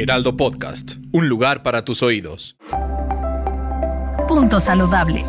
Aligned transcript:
Heraldo 0.00 0.36
Podcast, 0.36 0.92
un 1.10 1.28
lugar 1.28 1.64
para 1.64 1.84
tus 1.84 2.04
oídos. 2.04 2.56
Punto 4.28 4.60
saludable. 4.60 5.24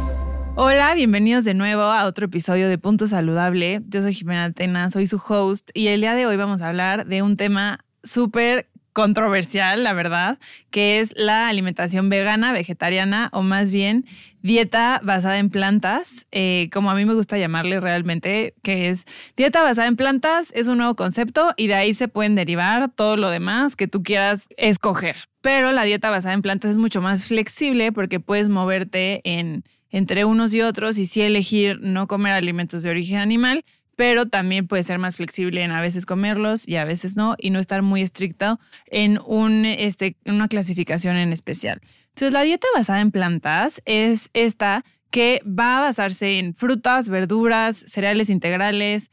Hola, 0.55 0.93
bienvenidos 0.93 1.43
de 1.43 1.55
nuevo 1.55 1.81
a 1.81 2.05
otro 2.05 2.27
episodio 2.27 2.69
de 2.69 2.77
Punto 2.77 3.07
Saludable. 3.07 3.81
Yo 3.87 4.03
soy 4.03 4.13
Jimena 4.13 4.43
Atena, 4.43 4.91
soy 4.91 5.07
su 5.07 5.19
host 5.27 5.71
y 5.73 5.87
el 5.87 6.01
día 6.01 6.13
de 6.13 6.27
hoy 6.27 6.37
vamos 6.37 6.61
a 6.61 6.67
hablar 6.67 7.07
de 7.07 7.23
un 7.23 7.35
tema 7.35 7.79
súper 8.03 8.69
controversial, 8.99 9.81
la 9.85 9.93
verdad, 9.93 10.39
que 10.71 10.99
es 10.99 11.13
la 11.15 11.47
alimentación 11.47 12.09
vegana, 12.09 12.51
vegetariana 12.51 13.29
o 13.31 13.43
más 13.43 13.71
bien 13.71 14.03
dieta 14.41 14.99
basada 15.01 15.37
en 15.37 15.49
plantas, 15.49 16.27
eh, 16.33 16.69
como 16.73 16.91
a 16.91 16.95
mí 16.95 17.05
me 17.05 17.13
gusta 17.13 17.37
llamarle 17.37 17.79
realmente, 17.79 18.55
que 18.61 18.89
es 18.89 19.05
dieta 19.37 19.63
basada 19.63 19.87
en 19.87 19.95
plantas, 19.95 20.51
es 20.53 20.67
un 20.67 20.79
nuevo 20.79 20.97
concepto 20.97 21.53
y 21.55 21.67
de 21.67 21.75
ahí 21.75 21.93
se 21.93 22.09
pueden 22.09 22.35
derivar 22.35 22.89
todo 22.89 23.15
lo 23.15 23.29
demás 23.29 23.77
que 23.77 23.87
tú 23.87 24.03
quieras 24.03 24.49
escoger. 24.57 25.15
Pero 25.39 25.71
la 25.71 25.83
dieta 25.83 26.09
basada 26.09 26.33
en 26.33 26.41
plantas 26.41 26.71
es 26.71 26.77
mucho 26.77 27.01
más 27.01 27.25
flexible 27.25 27.93
porque 27.93 28.19
puedes 28.19 28.49
moverte 28.49 29.21
en, 29.23 29.63
entre 29.91 30.25
unos 30.25 30.53
y 30.53 30.59
otros 30.61 30.97
y 30.97 31.07
sí 31.07 31.21
elegir 31.21 31.79
no 31.79 32.07
comer 32.07 32.33
alimentos 32.33 32.83
de 32.83 32.89
origen 32.89 33.19
animal, 33.19 33.63
pero 33.99 34.27
también 34.27 34.65
puede 34.65 34.83
ser 34.83 34.97
más 34.97 35.17
flexible 35.17 35.61
en 35.61 35.71
a 35.71 35.81
veces 35.81 36.05
comerlos 36.05 36.65
y 36.65 36.77
a 36.77 36.85
veces 36.85 37.17
no, 37.17 37.35
y 37.37 37.49
no 37.49 37.59
estar 37.59 37.81
muy 37.81 38.01
estricto 38.01 38.57
en 38.85 39.19
este, 39.65 40.15
una 40.25 40.47
clasificación 40.47 41.17
en 41.17 41.33
especial. 41.33 41.81
Entonces, 42.07 42.31
la 42.31 42.43
dieta 42.43 42.65
basada 42.73 43.01
en 43.01 43.11
plantas 43.11 43.81
es 43.83 44.29
esta 44.33 44.85
que 45.11 45.41
va 45.45 45.79
a 45.79 45.81
basarse 45.81 46.39
en 46.39 46.55
frutas, 46.55 47.09
verduras, 47.09 47.75
cereales 47.75 48.29
integrales, 48.29 49.11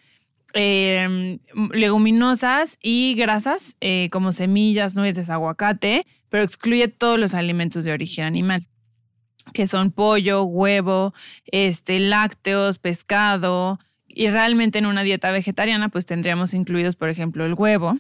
em, 0.55 1.41
leguminosas 1.73 2.79
y 2.81 3.17
grasas 3.17 3.75
eh, 3.81 4.09
como 4.13 4.31
semillas, 4.31 4.95
nueces, 4.95 5.31
aguacate, 5.31 6.07
pero 6.29 6.45
excluye 6.45 6.87
todos 6.87 7.19
los 7.19 7.35
alimentos 7.35 7.85
de 7.85 7.91
origen 7.91 8.25
animal 8.25 8.69
que 9.53 9.67
son 9.67 9.91
pollo, 9.93 10.43
huevo, 10.45 11.15
este, 11.47 12.01
lácteos, 12.01 12.79
pescado, 12.79 13.79
y 14.17 14.31
realmente 14.31 14.79
en 14.79 14.87
una 14.87 15.03
dieta 15.03 15.31
vegetariana 15.31 15.91
pues 15.91 16.07
tendríamos 16.07 16.55
incluidos, 16.55 16.97
por 16.97 17.11
ejemplo, 17.11 17.45
el 17.45 17.53
huevo 17.53 17.99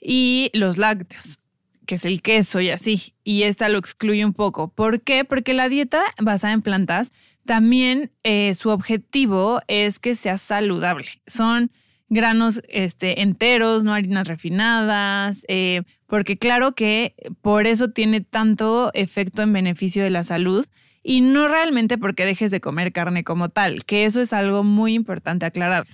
y 0.00 0.50
los 0.54 0.78
lácteos, 0.78 1.38
que 1.84 1.96
es 1.96 2.06
el 2.06 2.22
queso 2.22 2.62
y 2.62 2.70
así. 2.70 3.14
Y 3.22 3.42
esta 3.42 3.68
lo 3.68 3.76
excluye 3.76 4.24
un 4.24 4.32
poco. 4.32 4.68
¿Por 4.68 5.02
qué? 5.02 5.26
Porque 5.26 5.52
la 5.52 5.68
dieta 5.68 6.02
basada 6.18 6.54
en 6.54 6.62
plantas 6.62 7.12
también 7.44 8.10
eh, 8.24 8.54
su 8.54 8.70
objetivo 8.70 9.60
es 9.68 9.98
que 9.98 10.14
sea 10.14 10.38
saludable. 10.38 11.08
Son 11.26 11.70
granos 12.08 12.62
este, 12.68 13.20
enteros, 13.20 13.84
no 13.84 13.92
harinas 13.92 14.26
refinadas, 14.26 15.44
eh, 15.48 15.82
porque 16.06 16.38
claro 16.38 16.74
que 16.74 17.14
por 17.42 17.66
eso 17.66 17.90
tiene 17.90 18.22
tanto 18.22 18.90
efecto 18.94 19.42
en 19.42 19.52
beneficio 19.52 20.02
de 20.02 20.10
la 20.10 20.24
salud 20.24 20.66
y 21.02 21.20
no 21.20 21.48
realmente 21.48 21.98
porque 21.98 22.24
dejes 22.26 22.50
de 22.50 22.60
comer 22.60 22.92
carne 22.92 23.24
como 23.24 23.48
tal, 23.48 23.84
que 23.84 24.04
eso 24.04 24.20
es 24.20 24.32
algo 24.32 24.62
muy 24.62 24.94
importante 24.94 25.46
aclarar. 25.46 25.86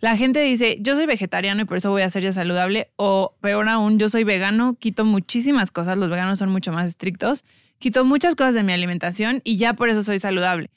La 0.00 0.16
gente 0.16 0.40
dice, 0.40 0.76
yo 0.80 0.94
soy 0.94 1.06
vegetariano 1.06 1.62
y 1.62 1.64
por 1.64 1.78
eso 1.78 1.90
voy 1.90 2.02
a 2.02 2.10
ser 2.10 2.22
ya 2.22 2.32
saludable, 2.32 2.90
o 2.96 3.34
peor 3.40 3.68
aún, 3.68 3.98
yo 3.98 4.08
soy 4.08 4.24
vegano, 4.24 4.76
quito 4.78 5.04
muchísimas 5.04 5.70
cosas, 5.70 5.96
los 5.96 6.10
veganos 6.10 6.38
son 6.38 6.50
mucho 6.50 6.72
más 6.72 6.86
estrictos, 6.86 7.44
quito 7.78 8.04
muchas 8.04 8.34
cosas 8.34 8.54
de 8.54 8.62
mi 8.62 8.72
alimentación 8.72 9.40
y 9.42 9.56
ya 9.56 9.72
por 9.72 9.88
eso 9.88 10.02
soy 10.02 10.18
saludable. 10.18 10.70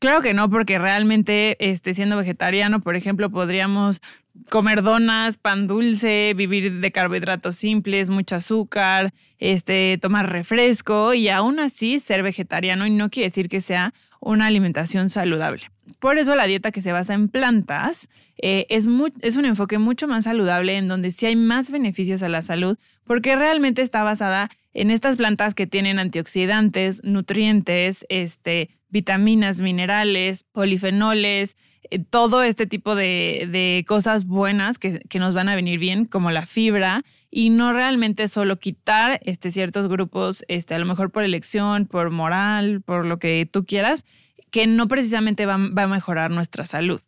Claro 0.00 0.22
que 0.22 0.32
no, 0.32 0.48
porque 0.48 0.78
realmente 0.78 1.58
este, 1.60 1.92
siendo 1.92 2.16
vegetariano, 2.16 2.80
por 2.80 2.96
ejemplo, 2.96 3.28
podríamos 3.28 4.00
comer 4.48 4.82
donas, 4.82 5.36
pan 5.36 5.66
dulce, 5.66 6.32
vivir 6.34 6.80
de 6.80 6.90
carbohidratos 6.90 7.56
simples, 7.56 8.08
mucho 8.08 8.36
azúcar, 8.36 9.12
este, 9.38 9.98
tomar 10.00 10.32
refresco 10.32 11.12
y 11.12 11.28
aún 11.28 11.60
así 11.60 12.00
ser 12.00 12.22
vegetariano 12.22 12.86
y 12.86 12.90
no 12.90 13.10
quiere 13.10 13.28
decir 13.28 13.50
que 13.50 13.60
sea 13.60 13.92
una 14.20 14.46
alimentación 14.46 15.10
saludable. 15.10 15.70
Por 15.98 16.16
eso 16.16 16.34
la 16.34 16.46
dieta 16.46 16.72
que 16.72 16.80
se 16.80 16.92
basa 16.92 17.12
en 17.12 17.28
plantas 17.28 18.08
eh, 18.38 18.64
es, 18.70 18.88
es 19.20 19.36
un 19.36 19.44
enfoque 19.44 19.76
mucho 19.76 20.08
más 20.08 20.24
saludable 20.24 20.78
en 20.78 20.88
donde 20.88 21.10
sí 21.10 21.26
hay 21.26 21.36
más 21.36 21.70
beneficios 21.70 22.22
a 22.22 22.30
la 22.30 22.40
salud 22.40 22.78
porque 23.04 23.36
realmente 23.36 23.82
está 23.82 24.02
basada 24.02 24.48
en 24.72 24.90
estas 24.90 25.18
plantas 25.18 25.54
que 25.54 25.66
tienen 25.66 25.98
antioxidantes, 25.98 27.02
nutrientes, 27.04 28.06
este, 28.08 28.70
vitaminas, 28.90 29.60
minerales, 29.60 30.44
polifenoles, 30.52 31.56
eh, 31.90 31.98
todo 31.98 32.42
este 32.42 32.66
tipo 32.66 32.94
de, 32.94 33.84
cosas 33.86 34.24
buenas 34.24 34.78
que, 34.78 35.00
nos 35.14 35.34
van 35.34 35.48
a 35.48 35.54
venir 35.54 35.78
bien, 35.78 36.04
como 36.04 36.30
la 36.30 36.46
fibra, 36.46 37.02
y 37.30 37.50
no 37.50 37.72
realmente 37.72 38.28
solo 38.28 38.58
quitar 38.58 39.20
este, 39.24 39.52
ciertos 39.52 39.88
grupos, 39.88 40.44
este, 40.48 40.74
a 40.74 40.78
lo 40.78 40.86
mejor 40.86 41.10
por 41.10 41.22
elección, 41.22 41.86
por 41.86 42.10
moral, 42.10 42.82
por 42.82 43.06
lo 43.06 43.18
que 43.18 43.48
tú 43.50 43.64
quieras, 43.64 44.04
que 44.50 44.66
no 44.66 44.88
precisamente 44.88 45.46
va, 45.46 45.56
va 45.56 45.84
a 45.84 45.88
mejorar 45.88 46.30
nuestra 46.30 46.66
salud. 46.66 47.00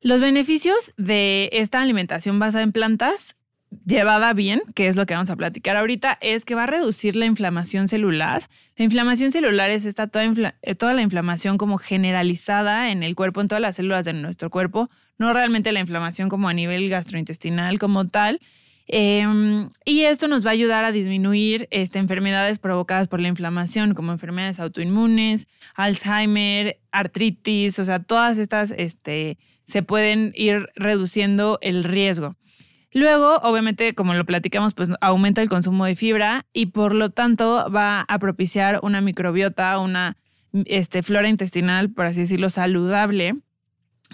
Los 0.00 0.20
beneficios 0.20 0.92
de 0.96 1.48
esta 1.52 1.80
alimentación 1.80 2.38
basada 2.38 2.62
en 2.62 2.72
plantas 2.72 3.36
llevada 3.84 4.32
bien, 4.32 4.62
que 4.74 4.88
es 4.88 4.96
lo 4.96 5.06
que 5.06 5.14
vamos 5.14 5.30
a 5.30 5.36
platicar 5.36 5.76
ahorita, 5.76 6.18
es 6.20 6.44
que 6.44 6.54
va 6.54 6.64
a 6.64 6.66
reducir 6.66 7.16
la 7.16 7.26
inflamación 7.26 7.88
celular. 7.88 8.48
La 8.76 8.84
inflamación 8.84 9.32
celular 9.32 9.70
es 9.70 9.84
esta 9.84 10.06
toda, 10.06 10.54
eh, 10.62 10.74
toda, 10.74 10.92
la 10.94 11.02
inflamación 11.02 11.58
como 11.58 11.78
generalizada 11.78 12.90
en 12.90 13.02
el 13.02 13.14
cuerpo, 13.14 13.40
en 13.40 13.48
todas 13.48 13.62
las 13.62 13.76
células 13.76 14.04
de 14.04 14.12
nuestro 14.12 14.50
cuerpo, 14.50 14.90
no 15.18 15.32
realmente 15.32 15.72
la 15.72 15.80
inflamación 15.80 16.28
como 16.28 16.48
a 16.48 16.54
nivel 16.54 16.88
gastrointestinal 16.88 17.78
como 17.78 18.08
tal. 18.08 18.40
Em, 18.88 19.70
y 19.84 20.02
esto 20.02 20.28
nos 20.28 20.46
va 20.46 20.50
a 20.50 20.52
ayudar 20.52 20.84
a 20.84 20.92
disminuir 20.92 21.66
este, 21.72 21.98
enfermedades 21.98 22.60
provocadas 22.60 23.08
por 23.08 23.20
la 23.20 23.28
inflamación, 23.28 23.94
como 23.94 24.12
enfermedades 24.12 24.60
autoinmunes, 24.60 25.48
Alzheimer, 25.74 26.78
artritis, 26.92 27.80
o 27.80 27.84
sea, 27.84 27.98
todas 27.98 28.38
estas 28.38 28.70
este, 28.70 29.38
se 29.64 29.82
pueden 29.82 30.32
ir 30.36 30.68
reduciendo 30.76 31.58
el 31.62 31.82
riesgo. 31.82 32.36
Luego, 32.96 33.36
obviamente, 33.42 33.94
como 33.94 34.14
lo 34.14 34.24
platicamos, 34.24 34.72
pues 34.72 34.88
aumenta 35.02 35.42
el 35.42 35.50
consumo 35.50 35.84
de 35.84 35.96
fibra 35.96 36.46
y 36.54 36.66
por 36.66 36.94
lo 36.94 37.10
tanto 37.10 37.70
va 37.70 38.06
a 38.08 38.18
propiciar 38.18 38.80
una 38.82 39.02
microbiota, 39.02 39.78
una 39.78 40.16
este, 40.64 41.02
flora 41.02 41.28
intestinal, 41.28 41.90
por 41.90 42.06
así 42.06 42.20
decirlo, 42.20 42.48
saludable. 42.48 43.34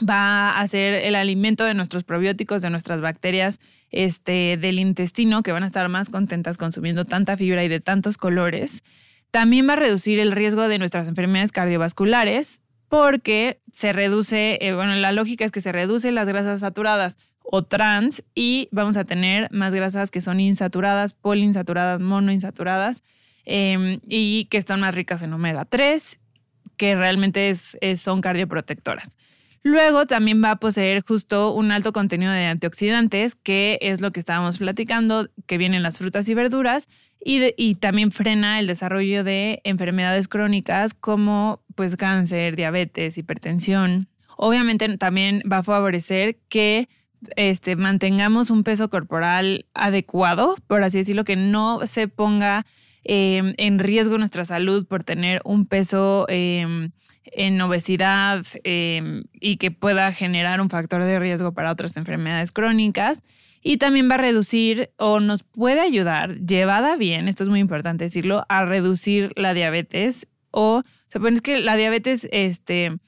Va 0.00 0.58
a 0.58 0.66
ser 0.66 0.94
el 0.94 1.14
alimento 1.14 1.62
de 1.64 1.74
nuestros 1.74 2.02
probióticos, 2.02 2.60
de 2.60 2.70
nuestras 2.70 3.00
bacterias 3.00 3.60
este, 3.92 4.58
del 4.60 4.80
intestino, 4.80 5.44
que 5.44 5.52
van 5.52 5.62
a 5.62 5.66
estar 5.66 5.88
más 5.88 6.10
contentas 6.10 6.58
consumiendo 6.58 7.04
tanta 7.04 7.36
fibra 7.36 7.62
y 7.62 7.68
de 7.68 7.78
tantos 7.78 8.16
colores. 8.16 8.82
También 9.30 9.68
va 9.68 9.74
a 9.74 9.76
reducir 9.76 10.18
el 10.18 10.32
riesgo 10.32 10.66
de 10.66 10.80
nuestras 10.80 11.06
enfermedades 11.06 11.52
cardiovasculares 11.52 12.60
porque 12.88 13.60
se 13.72 13.92
reduce, 13.92 14.58
eh, 14.60 14.74
bueno, 14.74 14.96
la 14.96 15.12
lógica 15.12 15.44
es 15.44 15.52
que 15.52 15.60
se 15.60 15.70
reducen 15.70 16.16
las 16.16 16.26
grasas 16.26 16.58
saturadas 16.58 17.16
o 17.44 17.62
trans 17.62 18.22
y 18.34 18.68
vamos 18.72 18.96
a 18.96 19.04
tener 19.04 19.48
más 19.52 19.74
grasas 19.74 20.10
que 20.10 20.20
son 20.20 20.40
insaturadas, 20.40 21.14
poliinsaturadas, 21.14 22.00
monoinsaturadas 22.00 23.02
em, 23.44 24.00
y 24.06 24.46
que 24.46 24.58
están 24.58 24.80
más 24.80 24.94
ricas 24.94 25.22
en 25.22 25.32
omega 25.32 25.64
3, 25.64 26.20
que 26.76 26.94
realmente 26.94 27.54
son 27.54 28.20
cardioprotectoras. 28.20 29.10
Luego 29.64 30.06
también 30.06 30.42
va 30.42 30.52
a 30.52 30.56
poseer 30.56 31.04
justo 31.06 31.52
un 31.54 31.70
alto 31.70 31.92
contenido 31.92 32.32
de 32.32 32.46
antioxidantes, 32.46 33.36
que 33.36 33.78
es 33.80 34.00
lo 34.00 34.10
que 34.10 34.18
estábamos 34.18 34.58
platicando, 34.58 35.28
que 35.46 35.56
vienen 35.56 35.84
las 35.84 35.98
frutas 35.98 36.28
y 36.28 36.34
verduras, 36.34 36.88
y, 37.24 37.54
y 37.56 37.76
también 37.76 38.10
frena 38.10 38.58
el 38.58 38.66
desarrollo 38.66 39.22
de 39.22 39.60
enfermedades 39.62 40.26
crónicas 40.26 40.94
como 40.94 41.62
pues 41.76 41.96
cáncer, 41.96 42.56
diabetes, 42.56 43.16
hipertensión. 43.16 44.08
Obviamente 44.36 44.96
también 44.96 45.42
va 45.50 45.58
a 45.58 45.62
favorecer 45.62 46.38
que 46.48 46.88
este, 47.36 47.76
mantengamos 47.76 48.50
un 48.50 48.64
peso 48.64 48.90
corporal 48.90 49.66
adecuado, 49.74 50.56
por 50.66 50.82
así 50.82 50.98
decirlo, 50.98 51.24
que 51.24 51.36
no 51.36 51.86
se 51.86 52.08
ponga 52.08 52.66
em, 53.04 53.54
en 53.58 53.78
riesgo 53.78 54.18
nuestra 54.18 54.44
salud 54.44 54.86
por 54.86 55.04
tener 55.04 55.40
un 55.44 55.66
peso 55.66 56.26
em, 56.28 56.90
en 57.24 57.60
obesidad 57.60 58.44
em, 58.64 59.24
y 59.40 59.56
que 59.56 59.70
pueda 59.70 60.12
generar 60.12 60.60
un 60.60 60.70
factor 60.70 61.04
de 61.04 61.18
riesgo 61.18 61.52
para 61.52 61.72
otras 61.72 61.96
enfermedades 61.96 62.52
crónicas. 62.52 63.20
Y 63.64 63.76
también 63.76 64.10
va 64.10 64.16
a 64.16 64.18
reducir 64.18 64.90
o 64.98 65.20
nos 65.20 65.44
puede 65.44 65.80
ayudar, 65.80 66.36
llevada 66.40 66.96
bien, 66.96 67.28
esto 67.28 67.44
es 67.44 67.48
muy 67.48 67.60
importante 67.60 68.04
decirlo, 68.04 68.44
a 68.48 68.64
reducir 68.64 69.32
la 69.36 69.54
diabetes 69.54 70.26
o, 70.50 70.82
se 71.08 71.20
pone 71.20 71.38
que 71.40 71.60
la 71.60 71.76
diabetes, 71.76 72.28
este, 72.32 72.98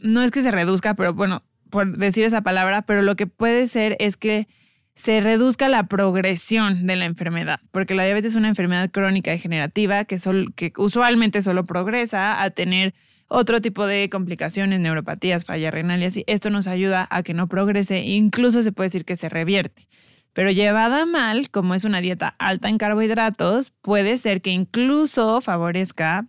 no 0.00 0.22
es 0.22 0.30
que 0.30 0.42
se 0.42 0.50
reduzca, 0.50 0.94
pero 0.94 1.14
bueno, 1.14 1.42
por 1.74 1.98
decir 1.98 2.24
esa 2.24 2.42
palabra, 2.42 2.82
pero 2.82 3.02
lo 3.02 3.16
que 3.16 3.26
puede 3.26 3.66
ser 3.66 3.96
es 3.98 4.16
que 4.16 4.46
se 4.94 5.20
reduzca 5.20 5.66
la 5.68 5.88
progresión 5.88 6.86
de 6.86 6.94
la 6.94 7.04
enfermedad, 7.04 7.58
porque 7.72 7.96
la 7.96 8.04
diabetes 8.04 8.30
es 8.30 8.36
una 8.36 8.46
enfermedad 8.46 8.92
crónica 8.92 9.32
degenerativa 9.32 10.04
que, 10.04 10.18
que 10.54 10.72
usualmente 10.76 11.42
solo 11.42 11.64
progresa 11.64 12.40
a 12.40 12.50
tener 12.50 12.94
otro 13.26 13.60
tipo 13.60 13.88
de 13.88 14.08
complicaciones, 14.08 14.78
neuropatías, 14.78 15.44
falla 15.44 15.72
renal 15.72 16.00
y 16.00 16.04
así. 16.04 16.22
Esto 16.28 16.48
nos 16.48 16.68
ayuda 16.68 17.08
a 17.10 17.24
que 17.24 17.34
no 17.34 17.48
progrese, 17.48 18.04
incluso 18.04 18.62
se 18.62 18.70
puede 18.70 18.90
decir 18.90 19.04
que 19.04 19.16
se 19.16 19.28
revierte. 19.28 19.88
Pero 20.32 20.52
llevada 20.52 21.06
mal, 21.06 21.50
como 21.50 21.74
es 21.74 21.82
una 21.82 22.00
dieta 22.00 22.36
alta 22.38 22.68
en 22.68 22.78
carbohidratos, 22.78 23.72
puede 23.82 24.16
ser 24.16 24.42
que 24.42 24.50
incluso 24.50 25.40
favorezca 25.40 26.28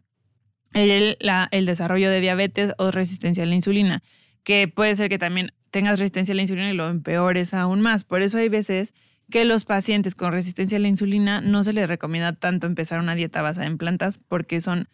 el 0.74 1.66
desarrollo 1.68 2.10
de 2.10 2.20
diabetes 2.20 2.74
o 2.80 2.90
resistencia 2.90 3.44
a 3.44 3.46
la 3.46 3.54
insulina, 3.54 4.02
que 4.46 4.70
puede 4.70 4.96
ser 4.96 5.10
que 5.10 5.20
también 5.20 5.52
tengas 5.72 6.00
resistencia 6.00 6.32
a 6.32 6.36
la 6.38 6.44
insulina 6.44 6.70
y 6.70 6.76
lo 6.76 6.88
empeores 6.88 7.54
aún 7.54 7.82
más. 7.82 8.06
Por 8.06 8.22
eso 8.22 8.38
hay 8.38 8.48
veces 8.48 8.94
que 9.30 9.44
los 9.44 9.66
pacientes 9.66 10.16
con 10.16 10.32
resistencia 10.32 10.78
a 10.78 10.82
la 10.82 10.88
insulina 10.88 11.42
no 11.42 11.64
se 11.64 11.74
les 11.74 11.90
recomienda 11.90 12.32
tanto 12.32 12.68
empezar 12.68 13.00
una 13.00 13.16
dieta 13.16 13.42
basada 13.42 13.66
en 13.66 13.78
plantas 13.78 14.20
porque 14.20 14.62
son 14.62 14.88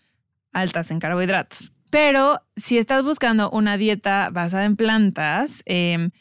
altas 0.53 0.89
en 0.89 0.99
carbohidratos. 0.99 1.71
Pero 1.89 2.41
si 2.55 2.77
estás 2.77 3.03
buscando 3.03 3.49
una 3.51 3.77
dieta 3.77 4.29
basada 4.31 4.63
en 4.63 4.77
plantas, 4.77 5.61
em, 5.65 6.11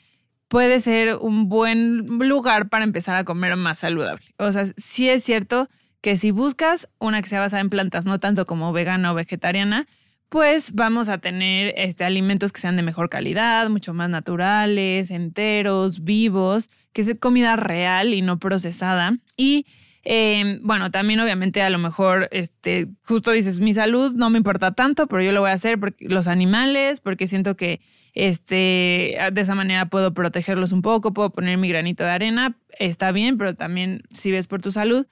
puede 0.48 0.80
ser 0.80 1.14
un 1.14 1.48
buen 1.48 2.18
lugar 2.18 2.68
para 2.68 2.82
empezar 2.82 3.14
a 3.14 3.24
comer 3.24 3.54
más 3.54 3.78
saludable. 3.78 4.26
O 4.36 4.50
sea, 4.50 4.66
sí 4.76 5.08
es 5.08 5.22
cierto 5.22 5.68
que 6.00 6.16
si 6.16 6.32
buscas 6.32 6.88
una 6.98 7.22
que 7.22 7.28
sea 7.28 7.38
basada 7.38 7.60
en 7.60 7.70
plantas, 7.70 8.04
no 8.04 8.18
tanto 8.18 8.46
como 8.46 8.72
vegana 8.72 9.12
o 9.12 9.14
vegetariana, 9.14 9.86
pues 10.30 10.72
vamos 10.72 11.10
a 11.10 11.18
tener 11.18 11.74
este, 11.76 12.04
alimentos 12.04 12.52
que 12.52 12.60
sean 12.60 12.76
de 12.76 12.82
mejor 12.82 13.10
calidad, 13.10 13.68
mucho 13.68 13.92
más 13.92 14.08
naturales, 14.08 15.10
enteros, 15.10 16.02
vivos, 16.02 16.70
que 16.94 17.02
es 17.02 17.14
comida 17.20 17.56
real 17.56 18.14
y 18.14 18.22
no 18.22 18.38
procesada. 18.38 19.18
Y 19.36 19.66
Em, 20.02 20.60
bueno, 20.62 20.90
también 20.90 21.20
obviamente 21.20 21.60
a 21.60 21.68
lo 21.68 21.78
mejor, 21.78 22.28
este, 22.32 22.88
justo 23.04 23.32
dices, 23.32 23.60
mi 23.60 23.74
salud 23.74 24.14
no 24.14 24.30
me 24.30 24.38
importa 24.38 24.72
tanto, 24.72 25.06
pero 25.06 25.22
yo 25.22 25.32
lo 25.32 25.42
voy 25.42 25.50
a 25.50 25.54
hacer 25.54 25.78
porque 25.78 26.06
los 26.08 26.26
animales, 26.26 27.00
porque 27.00 27.28
siento 27.28 27.56
que 27.56 27.80
este, 28.14 29.18
de 29.32 29.40
esa 29.40 29.54
manera 29.54 29.86
puedo 29.86 30.14
protegerlos 30.14 30.72
un 30.72 30.82
poco, 30.82 31.12
puedo 31.12 31.30
poner 31.30 31.58
mi 31.58 31.68
granito 31.68 32.02
de 32.04 32.10
arena, 32.10 32.56
está 32.78 33.12
bien, 33.12 33.36
pero 33.36 33.54
también 33.54 34.02
si 34.12 34.30
ves 34.32 34.46
por 34.46 34.62
tu 34.62 34.72
salud, 34.72 35.06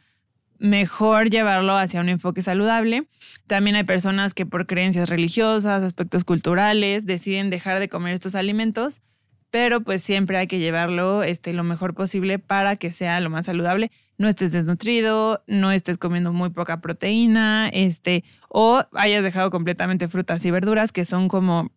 mejor 0.58 1.30
llevarlo 1.30 1.76
hacia 1.76 2.00
un 2.00 2.08
enfoque 2.08 2.42
saludable. 2.42 3.08
También 3.46 3.76
hay 3.76 3.84
personas 3.84 4.34
que 4.34 4.46
por 4.46 4.66
creencias 4.66 5.08
religiosas, 5.08 5.82
aspectos 5.82 6.24
culturales, 6.24 7.06
deciden 7.06 7.50
dejar 7.50 7.78
de 7.78 7.88
comer 7.88 8.14
estos 8.14 8.34
alimentos 8.34 9.02
pero 9.50 9.80
pues 9.80 10.02
siempre 10.02 10.36
hay 10.36 10.46
que 10.46 10.58
llevarlo 10.58 11.22
este, 11.22 11.52
lo 11.52 11.64
mejor 11.64 11.94
posible 11.94 12.38
para 12.38 12.76
que 12.76 12.92
sea 12.92 13.20
lo 13.20 13.30
más 13.30 13.46
saludable. 13.46 13.90
No 14.18 14.28
estés 14.28 14.52
desnutrido, 14.52 15.42
no 15.46 15.72
estés 15.72 15.96
comiendo 15.96 16.32
muy 16.32 16.50
poca 16.50 16.80
proteína, 16.80 17.68
este, 17.68 18.24
o 18.48 18.82
hayas 18.92 19.22
dejado 19.22 19.50
completamente 19.50 20.08
frutas 20.08 20.44
y 20.44 20.50
verduras, 20.50 20.92
que 20.92 21.04
son 21.04 21.28
como 21.28 21.70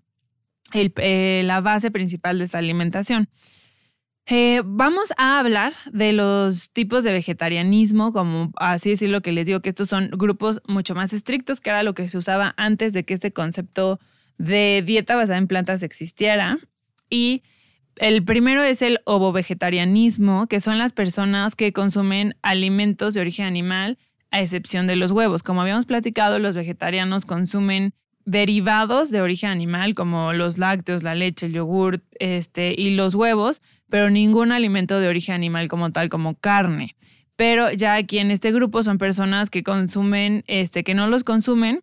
el, 0.73 0.91
eh, 0.97 1.43
la 1.45 1.61
base 1.61 1.91
principal 1.91 2.39
de 2.39 2.45
esta 2.45 2.57
alimentación. 2.57 3.29
Eh, 4.27 4.61
vamos 4.63 5.11
a 5.17 5.39
hablar 5.39 5.73
de 5.91 6.13
los 6.13 6.71
tipos 6.71 7.03
de 7.03 7.11
vegetarianismo, 7.11 8.13
como 8.13 8.51
así 8.55 8.91
decirlo, 8.91 9.21
que 9.21 9.31
les 9.31 9.45
digo 9.45 9.61
que 9.61 9.69
estos 9.69 9.89
son 9.89 10.09
grupos 10.11 10.61
mucho 10.67 10.95
más 10.95 11.11
estrictos, 11.11 11.59
que 11.59 11.69
era 11.69 11.83
lo 11.83 11.93
que 11.93 12.07
se 12.07 12.17
usaba 12.17 12.53
antes 12.57 12.93
de 12.93 13.03
que 13.03 13.13
este 13.13 13.33
concepto 13.33 13.99
de 14.37 14.83
dieta 14.85 15.15
basada 15.15 15.37
en 15.37 15.47
plantas 15.47 15.83
existiera. 15.83 16.59
Y 17.09 17.43
el 17.97 18.23
primero 18.23 18.63
es 18.63 18.81
el 18.81 18.99
ovovegetarianismo, 19.05 20.47
que 20.47 20.61
son 20.61 20.77
las 20.77 20.93
personas 20.93 21.55
que 21.55 21.73
consumen 21.73 22.35
alimentos 22.41 23.13
de 23.13 23.21
origen 23.21 23.45
animal, 23.45 23.97
a 24.31 24.41
excepción 24.41 24.87
de 24.87 24.95
los 24.95 25.11
huevos. 25.11 25.43
Como 25.43 25.61
habíamos 25.61 25.85
platicado, 25.85 26.39
los 26.39 26.55
vegetarianos 26.55 27.25
consumen 27.25 27.93
derivados 28.25 29.11
de 29.11 29.21
origen 29.21 29.49
animal, 29.49 29.95
como 29.95 30.33
los 30.33 30.57
lácteos, 30.57 31.03
la 31.03 31.15
leche, 31.15 31.47
el 31.47 31.53
yogurt 31.53 32.03
este, 32.19 32.73
y 32.77 32.91
los 32.91 33.15
huevos, 33.15 33.61
pero 33.89 34.09
ningún 34.09 34.51
alimento 34.51 34.99
de 34.99 35.07
origen 35.07 35.35
animal 35.35 35.67
como 35.67 35.91
tal, 35.91 36.09
como 36.09 36.35
carne. 36.35 36.95
Pero 37.35 37.71
ya 37.71 37.95
aquí 37.95 38.19
en 38.19 38.31
este 38.31 38.51
grupo 38.51 38.83
son 38.83 38.97
personas 38.97 39.49
que 39.49 39.63
consumen, 39.63 40.43
este, 40.47 40.83
que 40.83 40.93
no 40.93 41.07
los 41.07 41.23
consumen, 41.23 41.81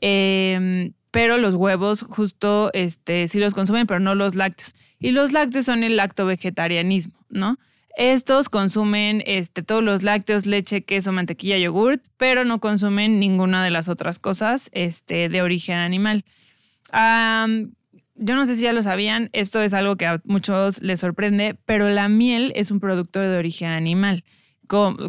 em, 0.00 0.92
pero 1.10 1.38
los 1.38 1.54
huevos 1.54 2.02
justo 2.02 2.70
este, 2.72 3.28
sí 3.28 3.38
los 3.38 3.54
consumen, 3.54 3.86
pero 3.86 4.00
no 4.00 4.14
los 4.14 4.34
lácteos. 4.34 4.74
Y 4.98 5.10
los 5.10 5.32
lácteos 5.32 5.66
son 5.66 5.82
el 5.82 5.96
lacto-vegetarianismo, 5.96 7.18
¿no? 7.28 7.58
Estos 7.96 8.48
consumen 8.48 9.22
este, 9.26 9.62
todos 9.62 9.82
los 9.82 10.02
lácteos, 10.02 10.46
leche, 10.46 10.84
queso, 10.84 11.12
mantequilla, 11.12 11.58
yogurt, 11.58 12.02
pero 12.16 12.44
no 12.44 12.58
consumen 12.60 13.20
ninguna 13.20 13.62
de 13.62 13.70
las 13.70 13.88
otras 13.88 14.18
cosas 14.18 14.70
este, 14.72 15.28
de 15.28 15.42
origen 15.42 15.76
animal. 15.76 16.24
yo 16.92 18.34
no 18.34 18.46
sé 18.46 18.54
si 18.54 18.62
ya 18.62 18.72
lo 18.72 18.82
sabían, 18.82 19.28
esto 19.32 19.60
es 19.60 19.74
algo 19.74 19.96
que 19.96 20.06
a 20.06 20.20
muchos 20.24 20.82
les 20.82 21.00
sorprende, 21.00 21.58
pero 21.66 21.88
la 21.88 22.08
miel 22.08 22.52
es 22.54 22.70
un 22.70 22.80
producto 22.80 23.20
de 23.20 23.36
origen 23.36 23.68
animal 23.68 24.24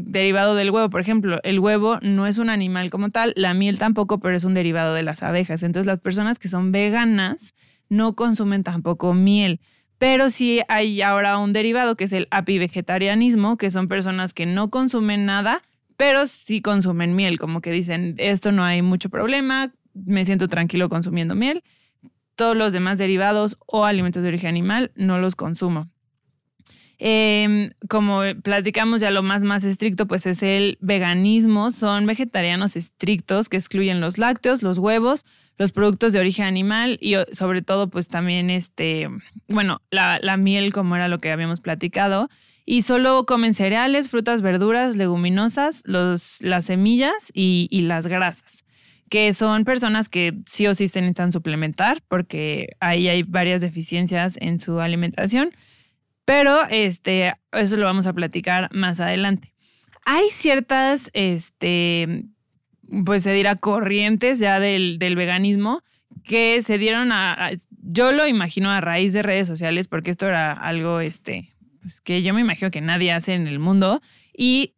derivado 0.02 0.56
del 0.56 0.72
huevo. 0.72 0.90
Por 0.90 1.02
ejemplo, 1.02 1.40
el 1.44 1.60
huevo 1.60 2.00
no 2.02 2.28
es 2.28 2.38
un 2.38 2.50
animal 2.50 2.90
como 2.90 3.10
tal, 3.10 3.34
la 3.36 3.54
miel 3.54 3.80
tampoco, 3.80 4.20
pero 4.20 4.36
es 4.36 4.44
un 4.44 4.54
derivado 4.54 4.94
de 4.94 5.04
las 5.04 5.24
abejas. 5.24 5.64
Entonces 5.64 5.88
las 5.88 6.00
personas 6.00 6.40
que 6.40 6.48
son 6.48 6.72
veganas 6.72 7.54
no 7.90 8.16
consumen 8.16 8.64
tampoco 8.64 9.14
miel. 9.14 9.62
Pero 10.04 10.30
sí 10.30 10.60
hay 10.68 11.02
ahora 11.02 11.38
un 11.38 11.54
derivado 11.54 11.96
que 11.96 12.04
es 12.04 12.12
el 12.12 12.28
apivegetarianismo, 12.30 13.56
que 13.56 13.72
son 13.72 13.88
personas 13.88 14.34
que 14.34 14.46
no 14.46 14.70
consumen 14.70 15.26
nada, 15.26 15.62
pero 15.96 16.28
sí 16.28 16.62
consumen 16.62 17.16
miel, 17.16 17.40
como 17.40 17.62
que 17.62 17.72
dicen, 17.72 18.16
esto 18.18 18.52
no 18.52 18.66
hay 18.66 18.82
mucho 18.82 19.08
problema, 19.08 19.72
me 19.94 20.26
siento 20.26 20.50
tranquilo 20.50 20.90
consumiendo 20.90 21.36
miel. 21.36 21.64
Todos 22.36 22.58
los 22.58 22.74
demás 22.74 22.98
derivados 22.98 23.58
o 23.66 23.86
alimentos 23.86 24.24
de 24.24 24.28
origen 24.28 24.50
animal 24.50 24.92
no 24.96 25.20
los 25.20 25.36
consumo. 25.36 25.90
Em, 27.00 27.72
como 27.90 28.22
platicamos 28.44 29.02
ya 29.02 29.12
lo 29.12 29.24
más 29.24 29.44
más 29.44 29.64
estricto, 29.64 30.08
pues 30.08 30.26
es 30.26 30.44
el 30.44 30.78
veganismo. 30.82 31.72
Son 31.72 32.06
vegetarianos 32.06 32.76
estrictos 32.76 33.50
que 33.50 33.58
excluyen 33.58 34.00
los 34.00 34.18
lácteos, 34.18 34.64
los 34.64 34.78
huevos, 34.78 35.26
los 35.58 35.72
productos 35.72 36.14
de 36.14 36.20
origen 36.20 36.46
animal 36.46 36.98
y 37.02 37.16
sobre 37.32 37.62
todo 37.62 37.90
pues 37.90 38.08
también 38.08 38.50
este, 38.50 39.10
bueno, 39.48 39.82
la, 39.92 40.38
miel 40.38 40.74
como 40.74 40.96
era 40.96 41.08
lo 41.08 41.20
que 41.20 41.32
habíamos 41.32 41.62
platicado. 41.62 42.30
Y 42.66 42.84
solo 42.84 43.26
comen 43.26 43.54
cereales, 43.54 44.08
frutas, 44.08 44.42
verduras, 44.42 44.96
leguminosas, 44.96 45.84
los, 45.86 46.42
las 46.42 46.66
semillas 46.66 47.32
y, 47.34 47.68
y 47.70 47.82
las 47.82 48.08
grasas 48.08 48.64
que 49.10 49.32
son 49.36 49.64
personas 49.64 50.10
que 50.10 50.34
sí 50.50 50.66
o 50.66 50.74
sí 50.74 50.88
se 50.88 51.00
necesitan 51.00 51.32
suplementar 51.32 52.02
porque 52.08 52.70
ahí 52.80 53.10
hay 53.10 53.22
varias 53.22 53.62
deficiencias 53.62 54.38
en 54.42 54.60
su 54.60 54.80
alimentación. 54.80 55.52
Pero 56.26 56.62
este, 56.70 57.34
eso 57.52 57.78
lo 57.78 57.86
vamos 57.86 58.08
a 58.08 58.14
platicar 58.14 58.70
más 58.74 59.00
adelante. 59.00 59.54
Hay 60.06 60.30
ciertas, 60.32 61.10
este, 61.14 62.26
pues 63.06 63.24
se 63.24 63.34
dirá, 63.34 63.56
corrientes 63.56 64.40
ya 64.40 64.60
del, 64.60 64.98
veganismo 65.00 65.82
que 66.24 66.62
se 66.62 66.78
dieron 66.78 67.12
a, 67.12 67.52
yo 67.82 68.12
lo 68.12 68.28
imagino 68.28 68.72
a 68.72 68.80
raíz 68.82 69.14
de 69.14 69.24
redes 69.24 69.48
sociales, 69.48 69.88
porque 69.88 70.12
esto 70.12 70.28
era 70.28 70.54
algo, 70.54 71.00
este, 71.00 71.54
pues 71.82 72.00
que 72.02 72.22
yo 72.24 72.34
me 72.34 72.42
imagino 72.42 72.72
que 72.72 72.82
nadie 72.82 73.12
hace 73.12 73.34
en 73.34 73.48
el 73.48 73.60
mundo. 73.60 74.02
Y 74.36 74.74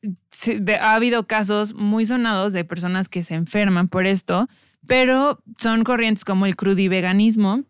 ha 0.79 0.95
habido 0.95 1.27
casos 1.27 1.73
muy 1.73 2.05
sonados 2.05 2.51
de 2.51 2.65
personas 2.65 3.09
que 3.09 3.23
se 3.23 3.35
enferman 3.35 3.87
por 3.87 4.05
esto, 4.05 4.47
pero 4.87 5.41
son 5.57 5.83
corrientes 5.83 6.25
como 6.25 6.45
el 6.45 6.55
crudiveganismo, 6.55 7.63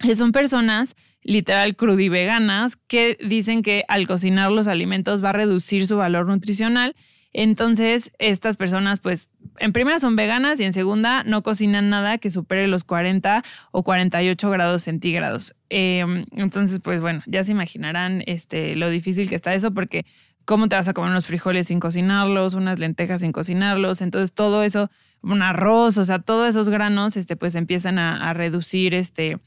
que 0.00 0.16
son 0.16 0.32
personas 0.32 0.96
literal 1.22 1.76
crudiveganas 1.76 2.76
que 2.76 3.18
dicen 3.24 3.62
que 3.62 3.84
al 3.88 4.06
cocinar 4.06 4.50
los 4.50 4.66
alimentos 4.66 5.22
va 5.22 5.30
a 5.30 5.34
reducir 5.34 5.86
su 5.86 5.96
valor 5.96 6.26
nutricional. 6.26 6.94
Entonces, 7.34 8.12
estas 8.18 8.56
personas, 8.56 9.00
pues, 9.00 9.28
en 9.58 9.72
primera 9.72 10.00
son 10.00 10.16
veganas 10.16 10.58
y 10.60 10.64
en 10.64 10.72
segunda 10.72 11.24
no 11.24 11.42
cocinan 11.42 11.90
nada 11.90 12.18
que 12.18 12.30
supere 12.30 12.66
los 12.68 12.84
40 12.84 13.44
o 13.70 13.82
48 13.82 14.50
grados 14.50 14.82
centígrados. 14.82 15.54
Em, 15.68 16.24
entonces, 16.32 16.80
pues 16.80 17.00
bueno, 17.00 17.22
ya 17.26 17.44
se 17.44 17.52
imaginarán 17.52 18.22
este, 18.26 18.76
lo 18.76 18.88
difícil 18.88 19.28
que 19.28 19.34
está 19.34 19.54
eso 19.54 19.72
porque 19.72 20.06
¿cómo 20.46 20.68
te 20.68 20.76
vas 20.76 20.88
a 20.88 20.94
comer 20.94 21.10
unos 21.10 21.26
frijoles 21.26 21.66
sin 21.66 21.80
cocinarlos, 21.80 22.54
unas 22.54 22.78
lentejas 22.78 23.20
sin 23.20 23.32
cocinarlos? 23.32 24.00
Entonces 24.00 24.32
todo 24.32 24.62
eso, 24.62 24.90
un 25.20 25.42
arroz, 25.42 25.98
o 25.98 26.04
sea, 26.06 26.20
todos 26.20 26.48
esos 26.48 26.70
granos, 26.70 27.18
este, 27.18 27.36
pues 27.36 27.54
empiezan 27.54 27.98
a, 27.98 28.30
a 28.30 28.32
reducir, 28.32 28.94
este, 28.94 29.38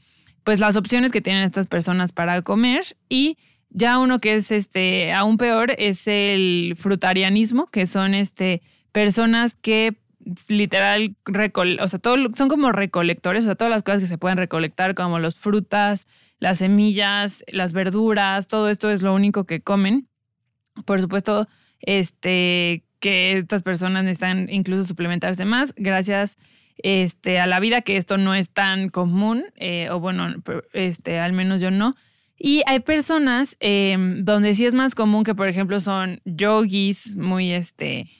pues 0.44 0.60
las 0.60 0.76
opciones 0.76 1.12
que 1.12 1.20
tienen 1.20 1.44
estas 1.44 1.66
personas 1.66 2.12
para 2.12 2.42
comer 2.42 2.96
y 3.08 3.36
ya 3.70 3.98
uno 3.98 4.18
que 4.18 4.34
es 4.34 4.50
este 4.50 5.12
aún 5.12 5.38
peor 5.38 5.74
es 5.78 6.06
el 6.06 6.74
frutarianismo, 6.76 7.68
que 7.68 7.86
son 7.86 8.14
este 8.14 8.62
personas 8.92 9.54
que 9.54 9.96
literal 10.48 11.16
o 11.80 11.88
sea, 11.88 11.98
todo, 11.98 12.16
son 12.36 12.48
como 12.48 12.70
recolectores, 12.72 13.44
o 13.44 13.48
sea, 13.48 13.54
todas 13.54 13.70
las 13.70 13.82
cosas 13.82 14.00
que 14.02 14.06
se 14.06 14.18
pueden 14.18 14.38
recolectar 14.38 14.94
como 14.94 15.18
las 15.18 15.36
frutas, 15.36 16.06
las 16.38 16.58
semillas, 16.58 17.44
las 17.48 17.72
verduras, 17.72 18.46
todo 18.46 18.68
esto 18.68 18.90
es 18.90 19.02
lo 19.02 19.14
único 19.14 19.44
que 19.44 19.60
comen. 19.60 20.08
Por 20.84 21.00
supuesto, 21.00 21.48
este 21.80 22.84
que 23.00 23.36
estas 23.38 23.64
personas 23.64 24.04
necesitan 24.04 24.48
incluso 24.48 24.84
suplementarse 24.84 25.44
más 25.44 25.74
gracias 25.76 26.38
este, 26.82 27.40
a 27.40 27.46
la 27.46 27.60
vida, 27.60 27.82
que 27.82 27.96
esto 27.96 28.16
no 28.16 28.34
es 28.34 28.50
tan 28.50 28.88
común, 28.88 29.44
eh, 29.56 29.88
o 29.90 30.00
bueno, 30.00 30.28
este, 30.72 31.18
al 31.18 31.32
menos 31.32 31.60
yo 31.60 31.70
no. 31.70 31.94
Y 32.38 32.62
hay 32.66 32.80
personas 32.80 33.56
em, 33.60 34.24
donde 34.24 34.54
sí 34.54 34.66
es 34.66 34.74
más 34.74 34.94
común 34.94 35.22
que, 35.22 35.34
por 35.34 35.48
ejemplo, 35.48 35.80
son 35.80 36.20
yogis 36.24 37.14
muy, 37.14 37.52
este, 37.52 38.10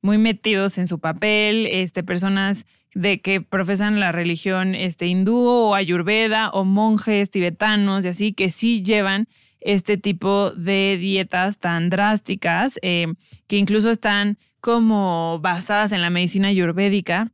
muy 0.00 0.18
metidos 0.18 0.78
en 0.78 0.88
su 0.88 0.98
papel, 0.98 1.66
este, 1.66 2.02
personas 2.02 2.64
de 2.94 3.20
que 3.20 3.40
profesan 3.40 4.00
la 4.00 4.12
religión 4.12 4.74
este, 4.74 5.06
hindú 5.06 5.46
o 5.46 5.74
ayurveda 5.74 6.50
o 6.50 6.64
monjes 6.64 7.30
tibetanos 7.30 8.04
y 8.04 8.08
así, 8.08 8.32
que 8.32 8.50
sí 8.50 8.82
llevan 8.82 9.28
este 9.60 9.96
tipo 9.96 10.50
de 10.52 10.96
dietas 10.98 11.58
tan 11.58 11.90
drásticas, 11.90 12.78
em, 12.82 13.16
que 13.46 13.56
incluso 13.56 13.90
están 13.90 14.38
como 14.60 15.38
basadas 15.40 15.92
en 15.92 16.00
la 16.00 16.10
medicina 16.10 16.48
ayurvédica 16.48 17.30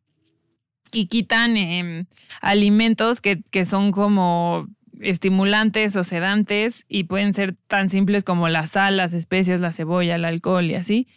y 0.93 1.07
quitan 1.07 1.57
em, 1.57 2.07
alimentos 2.41 3.21
que, 3.21 3.43
que 3.51 3.65
son 3.65 3.93
como 3.93 4.69
estimulantes 5.01 5.97
o 5.97 6.05
sedantes 6.05 6.85
y 6.89 7.05
pueden 7.05 7.35
ser 7.35 7.57
tan 7.67 7.91
simples 7.91 8.25
como 8.25 8.49
la 8.49 8.67
sal, 8.67 8.97
las 8.97 9.13
especias, 9.13 9.61
la 9.61 9.73
cebolla, 9.73 10.17
el 10.17 10.25
alcohol 10.25 10.65
y 10.67 10.75
así. 10.75 11.09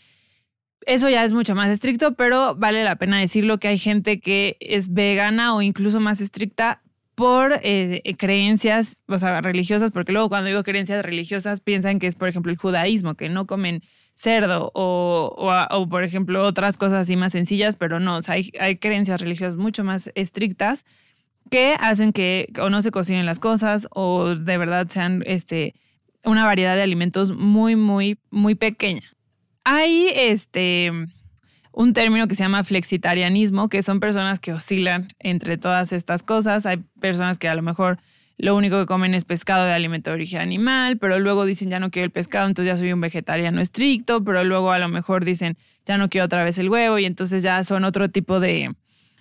Eso 0.86 1.10
ya 1.10 1.24
es 1.24 1.32
mucho 1.32 1.56
más 1.56 1.70
estricto, 1.70 2.15
pero 2.15 2.56
vale 2.56 2.84
la 2.84 2.98
pena 2.98 3.20
decirlo 3.20 3.58
que 3.58 3.70
hay 3.70 3.77
gente 3.77 4.20
que 4.20 4.58
es 4.60 4.94
vegana 4.94 5.56
o 5.56 5.62
incluso 5.62 6.00
más 6.00 6.20
estricta 6.20 6.82
por 7.15 7.60
eh, 7.62 8.01
creencias, 8.18 9.03
o 9.08 9.20
sea, 9.20 9.39
religiosas, 9.42 9.92
porque 9.92 10.12
luego 10.12 10.30
cuando 10.30 10.48
digo 10.48 10.63
creencias 10.63 11.06
religiosas 11.06 11.62
piensan 11.62 12.00
que 12.00 12.08
es, 12.08 12.15
por 12.15 12.27
ejemplo, 12.27 12.51
el 12.51 12.58
judaísmo, 12.58 13.15
que 13.15 13.30
no 13.30 13.46
comen 13.46 13.84
cerdo 14.15 14.72
o, 14.74 15.36
o, 15.70 15.89
por 15.89 16.03
ejemplo, 16.03 16.46
otras 16.46 16.77
cosas 16.77 17.01
así 17.01 17.15
más 17.15 17.32
sencillas, 17.32 17.75
pero 17.75 18.00
no, 18.00 18.20
hay, 18.27 18.51
hay 18.60 18.77
creencias 18.77 19.20
religiosas 19.20 19.58
mucho 19.58 19.84
más 19.84 20.12
estrictas 20.15 20.86
que 21.50 21.75
hacen 21.79 22.13
que 22.13 22.51
o 22.60 22.70
no 22.70 22.82
se 22.82 22.91
cocinen 22.91 23.25
las 23.25 23.39
cosas 23.39 23.88
o 23.91 24.36
de 24.36 24.58
verdad 24.58 24.88
sean 24.89 25.24
este, 25.25 25.75
una 26.24 26.46
variedad 26.46 26.75
de 26.75 26.82
alimentos 26.82 27.36
muy, 27.36 27.75
muy, 27.75 28.17
muy 28.32 28.55
pequeña. 28.55 29.03
Hay 29.63 30.08
este, 30.15 30.91
un 31.72 31.93
término 31.93 32.27
que 32.27 32.36
se 32.36 32.43
llama 32.43 32.63
flexitarianismo, 32.63 33.70
que 33.70 33.84
son 33.84 34.00
personas 34.00 34.39
que 34.39 34.53
oscilan 34.53 35.08
entre 35.20 35.58
todas 35.58 35.91
estas 35.91 36.24
cosas. 36.24 36.65
Hay 36.65 36.77
personas 37.00 37.38
que 37.38 37.48
a 37.48 37.55
lo 37.55 37.62
mejor 37.62 38.00
lo 38.37 38.55
único 38.55 38.79
que 38.79 38.85
comen 38.85 39.13
es 39.13 39.25
pescado 39.25 39.65
de 39.65 39.73
alimento 39.73 40.09
de 40.09 40.15
origen 40.15 40.41
animal, 40.41 40.97
pero 40.97 41.19
luego 41.19 41.45
dicen 41.45 41.69
ya 41.69 41.79
no 41.79 41.91
quiero 41.91 42.05
el 42.05 42.11
pescado, 42.11 42.47
entonces 42.47 42.73
ya 42.73 42.79
soy 42.79 42.91
un 42.91 43.01
vegetariano 43.01 43.61
estricto, 43.61 44.23
pero 44.23 44.43
luego 44.43 44.71
a 44.71 44.79
lo 44.79 44.87
mejor 44.87 45.25
dicen 45.25 45.57
ya 45.85 45.97
no 45.97 46.09
quiero 46.09 46.25
otra 46.25 46.43
vez 46.43 46.57
el 46.57 46.69
huevo 46.69 46.97
y 46.99 47.05
entonces 47.05 47.43
ya 47.43 47.63
son 47.63 47.83
otro 47.83 48.09
tipo 48.09 48.39
de, 48.39 48.73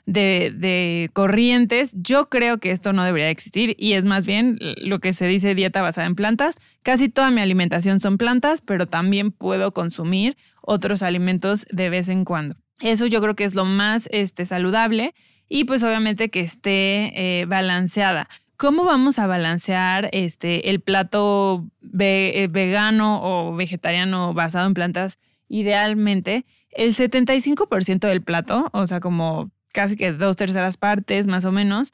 de, 0.06 1.10
corrientes. 1.12 1.92
Yo 1.94 2.28
creo 2.28 2.58
que 2.58 2.70
esto 2.70 2.92
no 2.92 3.04
debería 3.04 3.30
existir 3.30 3.76
y 3.78 3.94
es 3.94 4.04
más 4.04 4.26
bien 4.26 4.58
lo 4.78 5.00
que 5.00 5.12
se 5.12 5.26
dice 5.26 5.54
dieta 5.54 5.82
basada 5.82 6.06
en 6.06 6.14
plantas. 6.14 6.58
Casi 6.82 7.08
toda 7.08 7.30
mi 7.30 7.40
alimentación 7.40 8.00
son 8.00 8.18
plantas, 8.18 8.60
pero 8.60 8.86
también 8.86 9.32
puedo 9.32 9.72
consumir 9.72 10.36
otros 10.62 11.02
alimentos 11.02 11.66
de 11.70 11.90
vez 11.90 12.08
en 12.08 12.24
cuando. 12.24 12.56
Eso 12.80 13.06
yo 13.06 13.20
creo 13.20 13.36
que 13.36 13.44
es 13.44 13.54
lo 13.54 13.64
más 13.64 14.08
este, 14.10 14.46
saludable 14.46 15.14
y 15.48 15.64
pues 15.64 15.82
obviamente 15.82 16.30
que 16.30 16.40
esté 16.40 17.12
eh, 17.14 17.44
balanceada. 17.46 18.28
¿Cómo 18.62 18.84
vamos 18.84 19.18
a 19.18 19.26
balancear 19.26 20.08
este, 20.12 20.70
el 20.70 20.80
plato 20.80 21.68
eh, 21.98 22.46
vegano 22.48 23.18
o 23.20 23.56
vegetariano 23.56 24.34
basado 24.34 24.68
en 24.68 24.74
plantas? 24.74 25.18
Idealmente, 25.48 26.46
el 26.70 26.94
75% 26.94 28.06
del 28.06 28.22
plato, 28.22 28.70
o 28.72 28.86
sea, 28.86 29.00
como 29.00 29.50
casi 29.72 29.96
que 29.96 30.12
dos 30.12 30.36
terceras 30.36 30.76
partes 30.76 31.26
más 31.26 31.44
o 31.44 31.50
menos, 31.50 31.92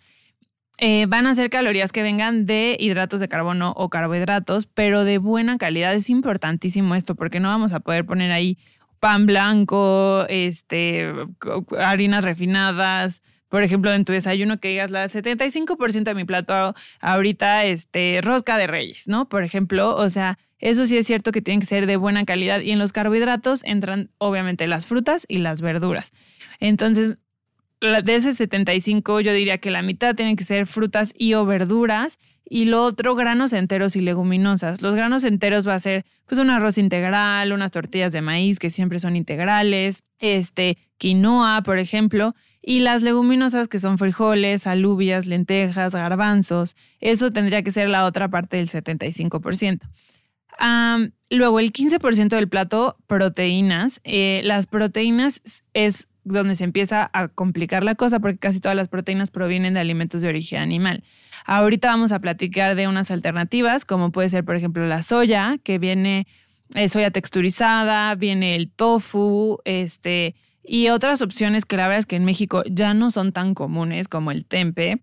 eh, 0.77 1.07
van 1.07 1.27
a 1.27 1.35
ser 1.35 1.49
calorías 1.49 1.91
que 1.91 2.03
vengan 2.03 2.45
de 2.45 2.77
hidratos 2.79 3.21
de 3.21 3.29
carbono 3.29 3.73
o 3.75 3.89
carbohidratos, 3.89 4.67
pero 4.67 5.05
de 5.05 5.17
buena 5.17 5.57
calidad. 5.57 5.95
Es 5.95 6.11
importantísimo 6.11 6.95
esto 6.97 7.15
porque 7.15 7.41
no 7.41 7.49
vamos 7.49 7.73
a 7.73 7.81
poder 7.81 8.05
poner 8.05 8.31
ahí 8.31 8.59
pan 9.01 9.25
blanco, 9.25 10.27
este, 10.29 11.15
harinas 11.79 12.25
refinadas. 12.25 13.23
Por 13.49 13.63
ejemplo, 13.63 13.93
en 13.93 14.05
tu 14.05 14.13
desayuno 14.13 14.61
que 14.61 14.69
digas 14.69 14.91
la 14.91 15.09
75% 15.09 16.05
de 16.05 16.15
mi 16.15 16.25
plato 16.25 16.75
ahorita, 17.01 17.65
este, 17.65 18.21
rosca 18.23 18.59
de 18.59 18.67
reyes, 18.67 19.09
¿no? 19.09 19.29
Por 19.29 19.43
ejemplo, 19.43 19.97
o 19.97 20.09
sea, 20.09 20.39
eso 20.59 20.87
sí 20.87 20.97
es 20.97 21.07
cierto 21.07 21.33
que 21.33 21.41
tienen 21.41 21.61
que 21.61 21.67
ser 21.67 21.87
de 21.87 21.97
buena 21.97 22.25
calidad 22.25 22.61
y 22.61 22.73
en 22.73 22.79
los 22.79 22.93
carbohidratos 22.93 23.65
entran 23.65 24.11
obviamente 24.19 24.67
las 24.67 24.87
frutas 24.87 25.25
y 25.29 25.39
las 25.39 25.63
verduras. 25.63 26.13
Entonces, 26.61 27.17
de 27.81 28.15
ese 28.15 28.35
75 28.35 29.21
yo 29.21 29.33
diría 29.33 29.59
que 29.59 29.71
la 29.71 29.83
mitad 29.83 30.15
tienen 30.15 30.37
que 30.37 30.45
ser 30.45 30.67
frutas 30.67 31.15
y 31.17 31.35
o 31.35 31.47
verduras 31.47 32.19
y 32.51 32.65
lo 32.65 32.85
otro 32.85 33.15
granos 33.15 33.53
enteros 33.53 33.95
y 33.95 34.01
leguminosas. 34.01 34.83
Los 34.83 34.95
granos 34.95 35.23
enteros 35.25 35.69
va 35.69 35.75
a 35.75 35.81
ser 35.81 36.05
pues 36.27 36.41
un 36.41 36.51
arroz 36.51 36.79
integral, 36.79 37.53
unas 37.53 37.71
tortillas 37.71 38.13
de 38.13 38.21
maíz 38.21 38.59
que 38.59 38.71
siempre 38.71 38.99
son 38.99 39.17
integrales, 39.17 40.03
este 40.19 40.79
quinoa, 40.97 41.63
por 41.63 41.79
ejemplo, 41.79 42.35
y 42.63 42.81
las 42.81 43.03
leguminosas 43.03 43.69
que 43.69 43.81
son 43.81 43.99
frijoles, 43.99 44.67
alubias, 44.67 45.27
lentejas, 45.27 45.95
garbanzos. 45.95 46.77
Eso 47.01 47.33
tendría 47.33 47.63
que 47.63 47.71
ser 47.71 47.89
la 47.89 48.05
otra 48.05 48.29
parte 48.29 48.57
del 48.57 48.69
75%. 48.69 49.81
luego, 51.31 51.61
el 51.61 51.73
15% 51.73 52.29
del 52.29 52.49
plato, 52.49 52.97
proteínas. 53.07 54.01
Eh, 54.05 54.41
las 54.45 54.67
proteínas 54.67 55.65
es 55.73 56.09
donde 56.25 56.55
se 56.55 56.65
empieza 56.65 57.09
a 57.13 57.29
complicar 57.29 57.85
la 57.85 57.95
cosa 57.95 58.21
porque 58.21 58.39
casi 58.39 58.61
todas 58.61 58.77
las 58.77 58.89
proteínas 58.89 59.31
provienen 59.31 59.75
de 59.75 59.81
alimentos 59.81 60.21
de 60.21 60.29
origen 60.29 60.61
animal. 60.61 61.05
Ahorita 61.47 61.89
vamos 61.89 62.13
a 62.13 62.21
platicar 62.21 62.75
de 62.75 62.87
unas 62.87 63.11
alternativas, 63.11 63.85
como 63.85 64.13
puede 64.13 64.29
ser, 64.29 64.45
por 64.45 64.57
ejemplo, 64.57 64.87
la 64.87 65.03
soya, 65.03 65.57
que 65.63 65.79
viene 65.79 66.27
eh, 66.75 66.89
soya 66.89 67.11
texturizada, 67.11 68.15
viene 68.15 68.55
el 68.55 68.71
tofu, 68.71 69.59
este, 69.65 70.35
y 70.69 70.91
otras 70.91 71.23
opciones 71.23 71.65
que 71.65 71.79
la 71.79 71.89
verdad 71.89 72.01
es 72.01 72.07
que 72.07 72.17
en 72.17 72.25
México 72.25 72.63
ya 72.71 72.93
no 72.93 73.11
son 73.11 73.33
tan 73.33 73.55
comunes 73.55 74.07
como 74.07 74.31
el 74.31 74.45
tempe. 74.45 75.03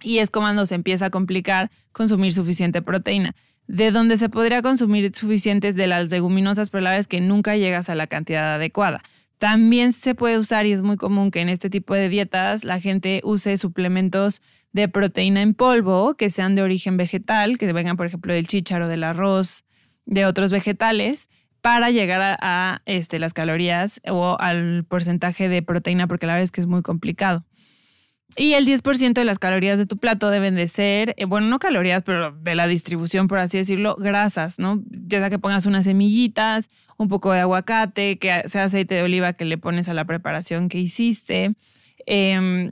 Y 0.00 0.18
es 0.18 0.30
cuando 0.30 0.64
se 0.64 0.76
empieza 0.76 1.06
a 1.06 1.10
complicar 1.10 1.70
consumir 1.92 2.32
suficiente 2.32 2.82
proteína. 2.82 3.34
De 3.66 3.90
donde 3.90 4.16
se 4.16 4.28
podría 4.28 4.62
consumir 4.62 5.10
suficientes 5.14 5.74
de 5.74 5.88
las 5.88 6.08
leguminosas, 6.08 6.70
pero 6.70 6.82
la 6.82 6.90
verdad 6.90 7.00
es 7.00 7.08
que 7.08 7.20
nunca 7.20 7.56
llegas 7.56 7.88
a 7.88 7.96
la 7.96 8.06
cantidad 8.06 8.54
adecuada. 8.54 9.02
También 9.38 9.92
se 9.92 10.14
puede 10.14 10.38
usar 10.38 10.66
y 10.66 10.72
es 10.72 10.82
muy 10.82 10.96
común 10.96 11.32
que 11.32 11.40
en 11.40 11.48
este 11.48 11.68
tipo 11.68 11.94
de 11.94 12.08
dietas 12.08 12.62
la 12.64 12.80
gente 12.80 13.20
use 13.24 13.58
suplementos 13.58 14.40
de 14.72 14.88
proteína 14.88 15.42
en 15.42 15.54
polvo 15.54 16.14
que 16.14 16.30
sean 16.30 16.54
de 16.54 16.62
origen 16.62 16.96
vegetal, 16.96 17.58
que 17.58 17.72
vengan 17.72 17.96
por 17.96 18.06
ejemplo 18.06 18.32
del 18.32 18.46
chícharo, 18.46 18.86
del 18.86 19.02
arroz, 19.02 19.64
de 20.04 20.26
otros 20.26 20.52
vegetales, 20.52 21.28
para 21.66 21.90
llegar 21.90 22.38
a, 22.40 22.80
este, 22.86 23.18
las 23.18 23.34
calorías 23.34 24.00
o 24.08 24.36
al 24.38 24.84
porcentaje 24.84 25.48
de 25.48 25.62
proteína, 25.62 26.06
porque 26.06 26.24
la 26.24 26.34
verdad 26.34 26.44
es 26.44 26.52
que 26.52 26.60
es 26.60 26.68
muy 26.68 26.80
complicado. 26.82 27.44
Y 28.36 28.52
el 28.52 28.64
10% 28.64 29.14
de 29.14 29.24
las 29.24 29.40
calorías 29.40 29.76
de 29.76 29.84
tu 29.84 29.96
plato 29.96 30.30
deben 30.30 30.54
de 30.54 30.68
ser, 30.68 31.16
eh, 31.16 31.24
bueno, 31.24 31.48
no 31.48 31.58
calorías, 31.58 32.04
pero 32.04 32.30
de 32.30 32.54
la 32.54 32.68
distribución, 32.68 33.26
por 33.26 33.40
así 33.40 33.58
decirlo, 33.58 33.96
grasas, 33.96 34.60
¿no? 34.60 34.80
Ya 35.08 35.18
sea 35.18 35.28
que 35.28 35.40
pongas 35.40 35.66
unas 35.66 35.82
semillitas, 35.82 36.70
un 36.98 37.08
poco 37.08 37.32
de 37.32 37.40
aguacate, 37.40 38.20
que 38.20 38.48
sea 38.48 38.62
aceite 38.62 38.94
de 38.94 39.02
oliva 39.02 39.32
que 39.32 39.44
le 39.44 39.58
pones 39.58 39.88
a 39.88 39.94
la 39.94 40.04
preparación 40.04 40.68
que 40.68 40.78
hiciste, 40.78 41.56
em, 42.06 42.70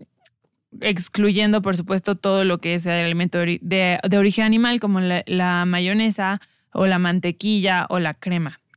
excluyendo, 0.80 1.62
por 1.62 1.76
supuesto, 1.76 2.14
todo 2.14 2.44
lo 2.44 2.58
que 2.58 2.76
es 2.76 2.86
el 2.86 3.04
alimento 3.04 3.38
de, 3.40 3.98
origen 4.16 4.44
animal, 4.44 4.78
como 4.78 5.00
la, 5.00 5.24
la 5.26 5.64
mayonesa 5.64 6.40
o 6.72 6.86
la 6.86 7.00
mantequilla 7.00 7.86
o 7.88 7.98
la 7.98 8.14
crema, 8.14 8.60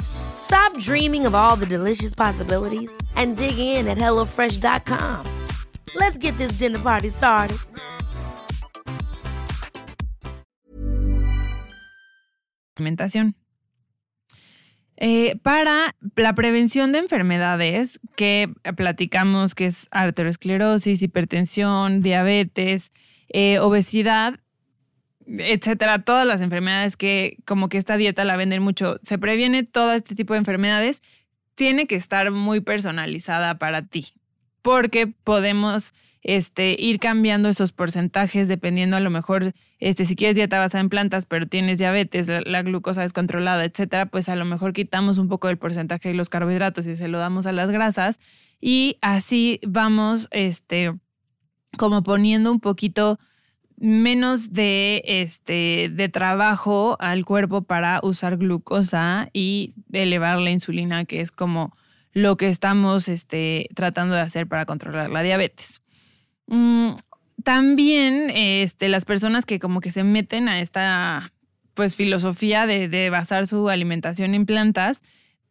Stop 0.00 0.76
dreaming 0.78 1.26
of 1.26 1.34
all 1.34 1.56
the 1.56 1.66
delicious 1.66 2.14
possibilities 2.14 2.90
and 3.16 3.36
dig 3.36 3.58
in 3.58 3.86
at 3.88 3.98
HelloFresh.com. 3.98 5.26
Let's 5.94 6.18
get 6.18 6.36
this 6.38 6.52
dinner 6.52 6.78
party 6.78 7.08
started. 7.08 7.58
alimentación. 12.80 13.36
Eh, 14.96 15.38
para 15.42 15.94
la 16.16 16.34
prevención 16.34 16.92
de 16.92 16.98
enfermedades 16.98 18.00
que 18.16 18.52
platicamos 18.76 19.54
que 19.54 19.66
es 19.66 19.86
arteriosclerosis, 19.90 21.02
hipertensión, 21.02 22.02
diabetes, 22.02 22.92
eh, 23.28 23.58
obesidad, 23.60 24.40
etcétera, 25.26 26.02
todas 26.02 26.26
las 26.26 26.40
enfermedades 26.40 26.96
que 26.96 27.38
como 27.44 27.68
que 27.68 27.78
esta 27.78 27.96
dieta 27.96 28.24
la 28.24 28.36
venden 28.36 28.62
mucho, 28.62 28.98
se 29.02 29.18
previene 29.18 29.62
todo 29.62 29.92
este 29.92 30.14
tipo 30.14 30.34
de 30.34 30.38
enfermedades, 30.38 31.02
tiene 31.54 31.86
que 31.86 31.96
estar 31.96 32.30
muy 32.30 32.60
personalizada 32.60 33.58
para 33.58 33.86
ti, 33.86 34.14
porque 34.62 35.06
podemos 35.06 35.92
este, 36.22 36.76
ir 36.78 36.98
cambiando 36.98 37.48
esos 37.48 37.72
porcentajes 37.72 38.48
dependiendo 38.48 38.96
a 38.96 39.00
lo 39.00 39.10
mejor, 39.10 39.52
este, 39.78 40.04
si 40.04 40.16
quieres 40.16 40.36
dieta 40.36 40.58
basada 40.58 40.82
en 40.82 40.88
plantas, 40.88 41.26
pero 41.26 41.46
tienes 41.46 41.78
diabetes, 41.78 42.28
la, 42.28 42.62
glucosa 42.62 43.02
descontrolada, 43.02 43.64
etcétera, 43.64 44.06
pues 44.06 44.28
a 44.28 44.36
lo 44.36 44.44
mejor 44.44 44.72
quitamos 44.72 45.18
un 45.18 45.28
poco 45.28 45.48
del 45.48 45.58
porcentaje 45.58 46.08
de 46.10 46.14
los 46.14 46.28
carbohidratos 46.28 46.86
y 46.86 46.96
se 46.96 47.08
lo 47.08 47.18
damos 47.18 47.46
a 47.46 47.52
las 47.52 47.70
grasas 47.70 48.20
y 48.60 48.98
así 49.00 49.60
vamos, 49.66 50.28
este, 50.30 50.92
como 51.78 52.02
poniendo 52.02 52.52
un 52.52 52.60
poquito 52.60 53.18
menos 53.80 54.52
de, 54.52 55.02
este, 55.06 55.90
de 55.90 56.08
trabajo 56.10 56.96
al 57.00 57.24
cuerpo 57.24 57.62
para 57.62 58.00
usar 58.02 58.36
glucosa 58.36 59.30
y 59.32 59.74
elevar 59.90 60.38
la 60.38 60.50
insulina, 60.50 61.06
que 61.06 61.20
es 61.20 61.32
como 61.32 61.74
lo 62.12 62.36
que 62.36 62.48
estamos 62.48 63.08
este, 63.08 63.68
tratando 63.74 64.14
de 64.14 64.20
hacer 64.20 64.46
para 64.46 64.66
controlar 64.66 65.10
la 65.10 65.22
diabetes. 65.22 65.80
Mm, 66.46 66.90
también 67.42 68.30
este, 68.34 68.90
las 68.90 69.06
personas 69.06 69.46
que 69.46 69.58
como 69.58 69.80
que 69.80 69.90
se 69.90 70.04
meten 70.04 70.48
a 70.48 70.60
esta 70.60 71.32
pues 71.72 71.96
filosofía 71.96 72.66
de, 72.66 72.88
de 72.88 73.08
basar 73.08 73.46
su 73.46 73.70
alimentación 73.70 74.34
en 74.34 74.44
plantas, 74.44 75.00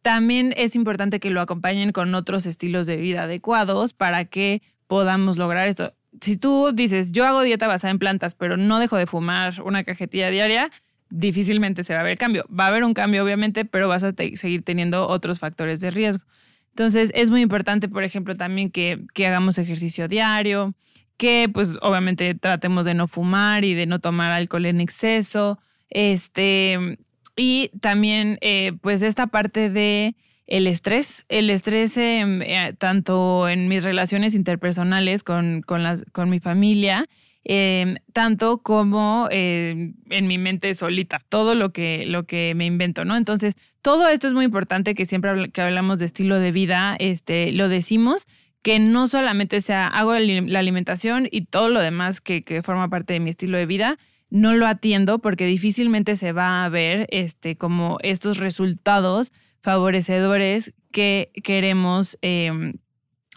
también 0.02 0.54
es 0.56 0.76
importante 0.76 1.18
que 1.18 1.30
lo 1.30 1.40
acompañen 1.40 1.90
con 1.90 2.14
otros 2.14 2.46
estilos 2.46 2.86
de 2.86 2.96
vida 2.96 3.24
adecuados 3.24 3.92
para 3.92 4.24
que 4.24 4.62
podamos 4.86 5.36
lograr 5.36 5.66
esto. 5.66 5.94
Si 6.20 6.36
tú 6.36 6.72
dices, 6.72 7.12
yo 7.12 7.26
hago 7.26 7.42
dieta 7.42 7.68
basada 7.68 7.90
en 7.90 7.98
plantas, 7.98 8.34
pero 8.34 8.56
no 8.56 8.78
dejo 8.78 8.96
de 8.96 9.06
fumar 9.06 9.62
una 9.62 9.84
cajetilla 9.84 10.30
diaria, 10.30 10.70
difícilmente 11.10 11.84
se 11.84 11.94
va 11.94 12.00
a 12.00 12.04
ver 12.04 12.18
cambio. 12.18 12.46
Va 12.48 12.64
a 12.64 12.68
haber 12.68 12.84
un 12.84 12.94
cambio, 12.94 13.24
obviamente, 13.24 13.64
pero 13.64 13.88
vas 13.88 14.02
a 14.02 14.12
seguir 14.34 14.62
teniendo 14.62 15.08
otros 15.08 15.38
factores 15.38 15.80
de 15.80 15.90
riesgo. 15.90 16.24
Entonces, 16.70 17.12
es 17.14 17.30
muy 17.30 17.40
importante, 17.40 17.88
por 17.88 18.04
ejemplo, 18.04 18.36
también 18.36 18.70
que, 18.70 19.04
que 19.14 19.26
hagamos 19.26 19.58
ejercicio 19.58 20.08
diario, 20.08 20.74
que 21.16 21.50
pues 21.52 21.76
obviamente 21.82 22.34
tratemos 22.34 22.84
de 22.84 22.94
no 22.94 23.06
fumar 23.06 23.64
y 23.64 23.74
de 23.74 23.86
no 23.86 23.98
tomar 23.98 24.32
alcohol 24.32 24.66
en 24.66 24.80
exceso. 24.80 25.58
Este, 25.90 26.98
y 27.36 27.70
también 27.80 28.38
eh, 28.40 28.72
pues 28.80 29.02
esta 29.02 29.26
parte 29.26 29.68
de 29.68 30.14
el 30.50 30.66
estrés, 30.66 31.24
el 31.28 31.48
estrés 31.48 31.96
eh, 31.96 32.74
tanto 32.78 33.48
en 33.48 33.68
mis 33.68 33.84
relaciones 33.84 34.34
interpersonales 34.34 35.22
con, 35.22 35.62
con, 35.62 35.84
las, 35.84 36.04
con 36.12 36.28
mi 36.28 36.40
familia, 36.40 37.06
em, 37.44 37.96
tanto 38.12 38.58
como 38.58 39.28
em, 39.30 39.94
en 40.10 40.26
mi 40.26 40.38
mente 40.38 40.74
solita, 40.74 41.20
todo 41.28 41.54
lo 41.54 41.72
que, 41.72 42.04
lo 42.06 42.24
que 42.24 42.52
me 42.56 42.66
invento, 42.66 43.04
¿no? 43.04 43.16
Entonces, 43.16 43.54
todo 43.80 44.08
esto 44.08 44.26
es 44.26 44.34
muy 44.34 44.44
importante 44.44 44.94
que 44.94 45.06
siempre 45.06 45.50
que 45.50 45.60
hablamos 45.62 45.98
de 46.00 46.06
estilo 46.06 46.38
de 46.40 46.50
vida, 46.50 46.96
este, 46.98 47.52
lo 47.52 47.68
decimos 47.68 48.26
que 48.62 48.78
no 48.78 49.06
solamente 49.06 49.60
sea 49.60 49.86
hago 49.86 50.14
la 50.18 50.58
alimentación 50.58 51.28
y 51.30 51.46
todo 51.46 51.68
lo 51.68 51.80
demás 51.80 52.20
que, 52.20 52.60
forma 52.64 52.90
parte 52.90 53.14
de 53.14 53.20
mi 53.20 53.30
estilo 53.30 53.56
de 53.56 53.66
vida, 53.66 53.98
no 54.28 54.52
lo 54.52 54.66
atiendo 54.66 55.20
porque 55.20 55.46
difícilmente 55.46 56.16
se 56.16 56.32
va 56.32 56.64
a 56.64 56.68
ver 56.68 57.06
este, 57.10 57.56
como 57.56 57.98
estos 58.02 58.36
resultados 58.36 59.32
favorecedores 59.60 60.74
que 60.90 61.30
queremos 61.42 62.18
em, 62.22 62.74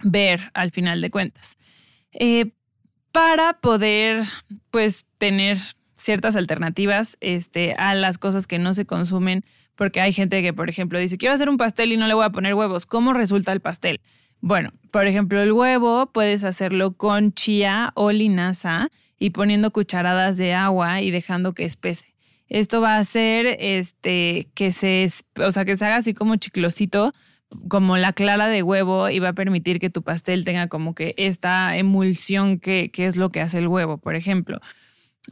ver 0.04 0.52
al 0.54 0.72
final 0.72 1.02
de 1.02 1.12
cuentas. 1.12 1.58
Eh, 2.12 2.52
para 3.12 3.60
poder, 3.60 4.24
pues, 4.72 5.06
tener 5.18 5.60
ciertas 5.96 6.36
alternativas 6.36 7.18
este, 7.22 7.74
a 7.74 7.94
las 7.96 8.18
cosas 8.18 8.48
que 8.48 8.60
no 8.60 8.74
se 8.74 8.86
consumen, 8.86 9.46
porque 9.76 10.02
hay 10.02 10.14
gente 10.14 10.42
que, 10.42 10.54
por 10.54 10.70
ejemplo, 10.70 11.00
dice, 11.00 11.18
quiero 11.18 11.36
hacer 11.36 11.50
un 11.50 11.58
pastel 11.58 11.92
y 11.92 11.98
no 11.98 12.08
le 12.08 12.14
voy 12.14 12.26
a 12.26 12.32
poner 12.32 12.54
huevos. 12.54 12.86
¿Cómo 12.86 13.14
resulta 13.14 13.52
el 13.52 13.60
pastel? 13.60 14.02
Bueno, 14.42 14.72
por 14.92 15.08
ejemplo, 15.08 15.42
el 15.42 15.54
huevo 15.54 16.12
puedes 16.12 16.44
hacerlo 16.44 16.94
con 16.94 17.34
chía 17.34 17.92
o 17.96 18.12
linaza 18.12 18.90
y 19.18 19.30
poniendo 19.30 19.72
cucharadas 19.72 20.36
de 20.36 20.54
agua 20.54 21.02
y 21.02 21.12
dejando 21.12 21.54
que 21.54 21.64
espese. 21.64 22.13
Esto 22.50 22.82
va 22.82 22.96
a 22.96 23.00
hacer 23.00 23.58
este, 23.60 24.50
que, 24.54 24.74
se, 24.74 25.10
o 25.38 25.52
sea, 25.52 25.66
que 25.66 25.78
se 25.78 25.86
haga 25.86 25.98
así 25.98 26.14
como 26.14 26.36
chiclosito, 26.36 27.14
como 27.68 27.98
la 27.98 28.14
clara 28.14 28.48
de 28.48 28.64
huevo 28.64 29.10
y 29.10 29.20
va 29.20 29.30
a 29.30 29.34
permitir 29.34 29.80
que 29.80 29.90
tu 29.90 30.02
pastel 30.04 30.46
tenga 30.46 30.68
como 30.68 30.96
que 30.96 31.14
esta 31.18 31.78
emulsión 31.78 32.60
que, 32.60 32.92
que 32.92 33.06
es 33.06 33.16
lo 33.16 33.32
que 33.32 33.42
hace 33.42 33.60
el 33.60 33.68
huevo, 33.68 33.98
por 33.98 34.16
ejemplo. 34.16 34.60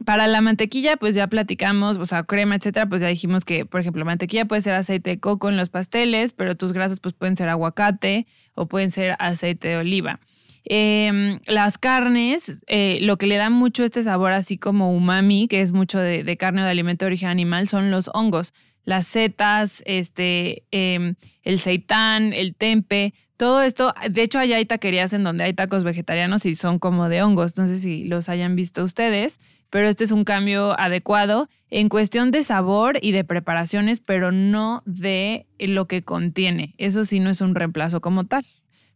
Para 0.06 0.26
la 0.26 0.40
mantequilla, 0.40 0.96
pues 0.96 1.14
ya 1.14 1.26
platicamos, 1.26 1.98
o 1.98 2.06
sea, 2.06 2.22
crema, 2.22 2.54
etcétera, 2.54 2.88
pues 2.88 3.02
ya 3.02 3.08
dijimos 3.08 3.44
que, 3.44 3.66
por 3.66 3.80
ejemplo, 3.80 4.04
mantequilla 4.06 4.46
puede 4.46 4.62
ser 4.62 4.74
aceite 4.74 5.10
de 5.10 5.20
coco 5.20 5.50
en 5.50 5.56
los 5.58 5.68
pasteles, 5.68 6.32
pero 6.32 6.56
tus 6.56 6.72
grasas 6.72 6.98
pues 6.98 7.14
pueden 7.14 7.36
ser 7.36 7.50
aguacate 7.50 8.26
o 8.54 8.66
pueden 8.66 8.90
ser 8.90 9.16
aceite 9.18 9.68
de 9.68 9.76
oliva. 9.76 10.18
Em, 10.64 11.40
las 11.46 11.76
carnes, 11.78 12.62
eh, 12.68 12.98
lo 13.00 13.18
que 13.18 13.26
le 13.26 13.36
da 13.36 13.50
mucho 13.50 13.84
este 13.84 14.02
sabor 14.02 14.32
así 14.32 14.58
como 14.58 14.92
umami, 14.92 15.48
que 15.48 15.60
es 15.60 15.72
mucho 15.72 15.98
de, 15.98 16.36
carne 16.36 16.62
o 16.62 16.64
de 16.64 16.70
alimento 16.70 17.04
de 17.04 17.08
origen 17.08 17.28
animal, 17.28 17.68
son 17.68 17.90
los 17.90 18.10
hongos. 18.14 18.54
Las 18.84 19.06
setas, 19.06 19.82
este, 19.86 20.64
em, 20.70 21.14
el 21.42 21.58
seitán, 21.58 22.32
el 22.32 22.54
tempe, 22.54 23.14
todo 23.36 23.62
esto, 23.62 23.92
de 24.08 24.22
hecho 24.22 24.38
hay 24.38 24.64
taquerías 24.64 25.12
en 25.12 25.24
donde 25.24 25.42
hay 25.42 25.52
tacos 25.52 25.82
vegetarianos 25.82 26.46
y 26.46 26.54
son 26.54 26.78
como 26.78 27.08
de 27.08 27.22
hongos, 27.22 27.56
no 27.56 27.66
sé 27.66 27.80
si 27.80 28.04
los 28.04 28.28
hayan 28.28 28.54
visto 28.54 28.84
ustedes, 28.84 29.40
pero 29.68 29.88
este 29.88 30.04
es 30.04 30.12
un 30.12 30.22
cambio 30.22 30.78
adecuado 30.78 31.48
en 31.68 31.88
cuestión 31.88 32.30
de 32.30 32.44
sabor 32.44 32.98
y 33.02 33.10
de 33.10 33.24
preparaciones, 33.24 34.00
pero 34.00 34.30
no 34.30 34.82
de 34.86 35.46
lo 35.58 35.88
que 35.88 36.02
contiene. 36.04 36.74
Eso 36.78 37.04
sí 37.04 37.18
no 37.18 37.30
es 37.30 37.40
un 37.40 37.56
reemplazo 37.56 38.00
como 38.00 38.24
tal. 38.24 38.44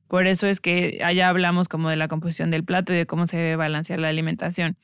Por 0.08 0.26
eso 0.26 0.46
es 0.46 0.60
que 0.60 1.00
allá 1.04 1.28
hablamos 1.28 1.68
como 1.68 1.90
de 1.90 1.96
la 1.96 2.08
composición 2.08 2.50
del 2.50 2.64
plato 2.64 2.92
y 2.92 2.96
de 2.96 3.06
cómo 3.06 3.26
se 3.26 3.36
debe 3.36 3.56
balancear 3.56 3.98
la 3.98 4.08
alimentación. 4.08 4.76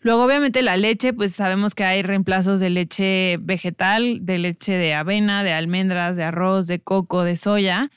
Luego, 0.00 0.24
obviamente, 0.24 0.62
la 0.62 0.76
leche, 0.76 1.12
pues 1.12 1.32
sabemos 1.32 1.76
que 1.76 1.84
hay 1.84 2.02
reemplazos 2.02 2.58
de 2.58 2.70
leche 2.70 3.36
vegetal, 3.40 4.18
de 4.26 4.38
leche 4.38 4.72
de 4.72 4.94
avena, 4.94 5.44
de 5.44 5.52
almendras, 5.52 6.16
de 6.16 6.24
arroz, 6.24 6.66
de 6.66 6.80
coco, 6.80 7.22
de 7.22 7.36
soya. 7.36 7.88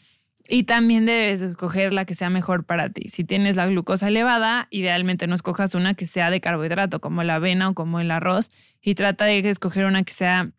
Y 0.48 0.64
también 0.64 1.08
debes 1.08 1.42
escoger 1.42 1.94
la 1.94 2.06
que 2.06 2.14
sea 2.14 2.30
mejor 2.30 2.64
para 2.64 2.90
ti. 2.90 3.10
Si 3.10 3.24
tienes 3.24 3.56
la 3.56 3.66
glucosa 3.66 4.10
elevada, 4.10 4.68
idealmente 4.70 5.26
no 5.26 5.34
escojas 5.34 5.74
una 5.74 5.96
que 5.96 6.06
sea 6.06 6.30
de 6.30 6.42
carbohidrato, 6.42 7.02
como 7.02 7.24
la 7.24 7.36
avena 7.36 7.70
o 7.70 7.74
como 7.74 8.00
el 8.00 8.12
arroz, 8.12 8.52
y 8.84 8.94
trata 8.94 9.26
de 9.26 9.40
escoger 9.40 9.86
una 9.86 10.04
que 10.04 10.14
sea 10.14 10.52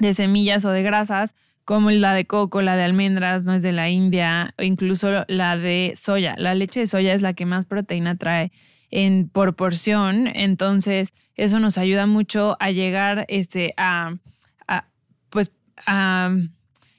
de 0.00 0.14
semillas 0.14 0.64
o 0.64 0.70
de 0.70 0.82
grasas, 0.82 1.34
como 1.68 1.90
la 1.90 2.14
de 2.14 2.26
coco, 2.26 2.62
la 2.62 2.76
de 2.76 2.84
almendras, 2.84 3.44
no 3.44 3.52
es 3.52 3.62
de 3.62 3.72
la 3.72 3.90
India, 3.90 4.54
o 4.56 4.62
incluso 4.62 5.26
la 5.28 5.58
de 5.58 5.92
soya. 5.98 6.34
La 6.38 6.54
leche 6.54 6.80
de 6.80 6.86
soya 6.86 7.12
es 7.12 7.20
la 7.20 7.34
que 7.34 7.44
más 7.44 7.66
proteína 7.66 8.16
trae 8.16 8.52
en 8.90 9.28
proporción, 9.28 10.28
entonces 10.28 11.10
eso 11.34 11.60
nos 11.60 11.76
ayuda 11.76 12.06
mucho 12.06 12.56
a 12.58 12.70
llegar 12.70 13.26
este, 13.28 13.74
a 13.76 14.14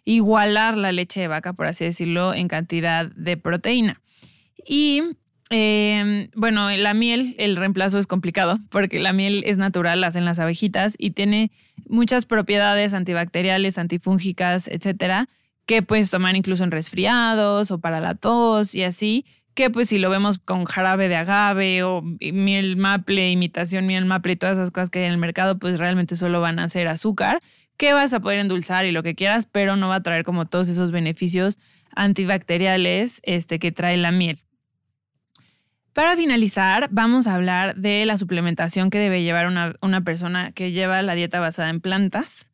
igualar 0.06 0.78
la 0.78 0.92
leche 0.92 1.22
de 1.22 1.28
vaca, 1.30 1.54
por 1.54 1.66
así 1.66 1.86
decirlo, 1.86 2.36
en 2.36 2.48
cantidad 2.48 3.08
de 3.08 3.38
proteína. 3.38 4.04
Y 4.68 5.02
em, 5.50 6.30
bueno, 6.36 6.70
la 6.70 6.94
miel, 6.94 7.36
el 7.38 7.56
reemplazo 7.56 8.00
es 8.00 8.08
complicado 8.08 8.60
porque 8.70 9.00
la 9.00 9.14
miel 9.14 9.44
es 9.46 9.58
natural, 9.58 10.04
hacen 10.04 10.26
las 10.26 10.40
abejitas 10.40 10.96
y 10.98 11.12
tiene 11.12 11.52
muchas 11.88 12.26
propiedades 12.26 12.94
antibacteriales, 12.94 13.78
antifúngicas, 13.78 14.68
etcétera, 14.68 15.28
que 15.66 15.82
puedes 15.82 16.10
tomar 16.10 16.36
incluso 16.36 16.64
en 16.64 16.72
resfriados 16.72 17.72
o 17.72 17.80
para 17.80 18.00
la 18.00 18.16
tos 18.16 18.74
y 18.74 18.84
así, 18.84 19.26
que 19.54 19.70
pues 19.70 19.90
si 19.90 20.00
lo 20.00 20.10
vemos 20.10 20.38
con 20.38 20.66
jarabe 20.66 21.10
de 21.10 21.16
agave 21.16 21.84
o 21.84 22.02
miel 22.02 22.78
maple, 22.78 23.30
imitación 23.30 23.86
miel 23.86 24.06
maple 24.06 24.34
y 24.34 24.36
todas 24.36 24.58
esas 24.58 24.72
cosas 24.72 24.90
que 24.90 25.00
hay 25.00 25.06
en 25.06 25.12
el 25.12 25.18
mercado, 25.18 25.60
pues 25.60 25.78
realmente 25.78 26.16
solo 26.16 26.42
van 26.42 26.60
a 26.60 26.70
ser 26.70 26.88
azúcar, 26.88 27.40
que 27.78 27.94
vas 27.94 28.14
a 28.14 28.20
poder 28.20 28.40
endulzar 28.40 28.86
y 28.86 28.92
lo 28.92 29.04
que 29.04 29.16
quieras, 29.16 29.48
pero 29.52 29.76
no 29.76 29.90
va 29.90 29.96
a 29.96 30.04
traer 30.04 30.24
como 30.24 30.46
todos 30.46 30.70
esos 30.70 30.92
beneficios 30.92 31.60
antibacteriales 31.96 33.20
este, 33.24 33.60
que 33.60 33.72
trae 33.72 33.98
la 33.98 34.12
miel. 34.12 34.40
Para 35.94 36.16
finalizar, 36.16 36.88
vamos 36.92 37.28
a 37.28 37.34
hablar 37.34 37.76
de 37.76 38.06
la 38.06 38.18
suplementación 38.18 38.90
que 38.90 39.00
debe 39.00 39.24
llevar 39.24 39.48
una, 39.48 40.02
persona 40.02 40.52
que 40.52 40.72
lleva 40.72 41.02
la 41.02 41.16
dieta 41.16 41.40
basada 41.40 41.70
en 41.70 41.82
plantas 41.82 42.48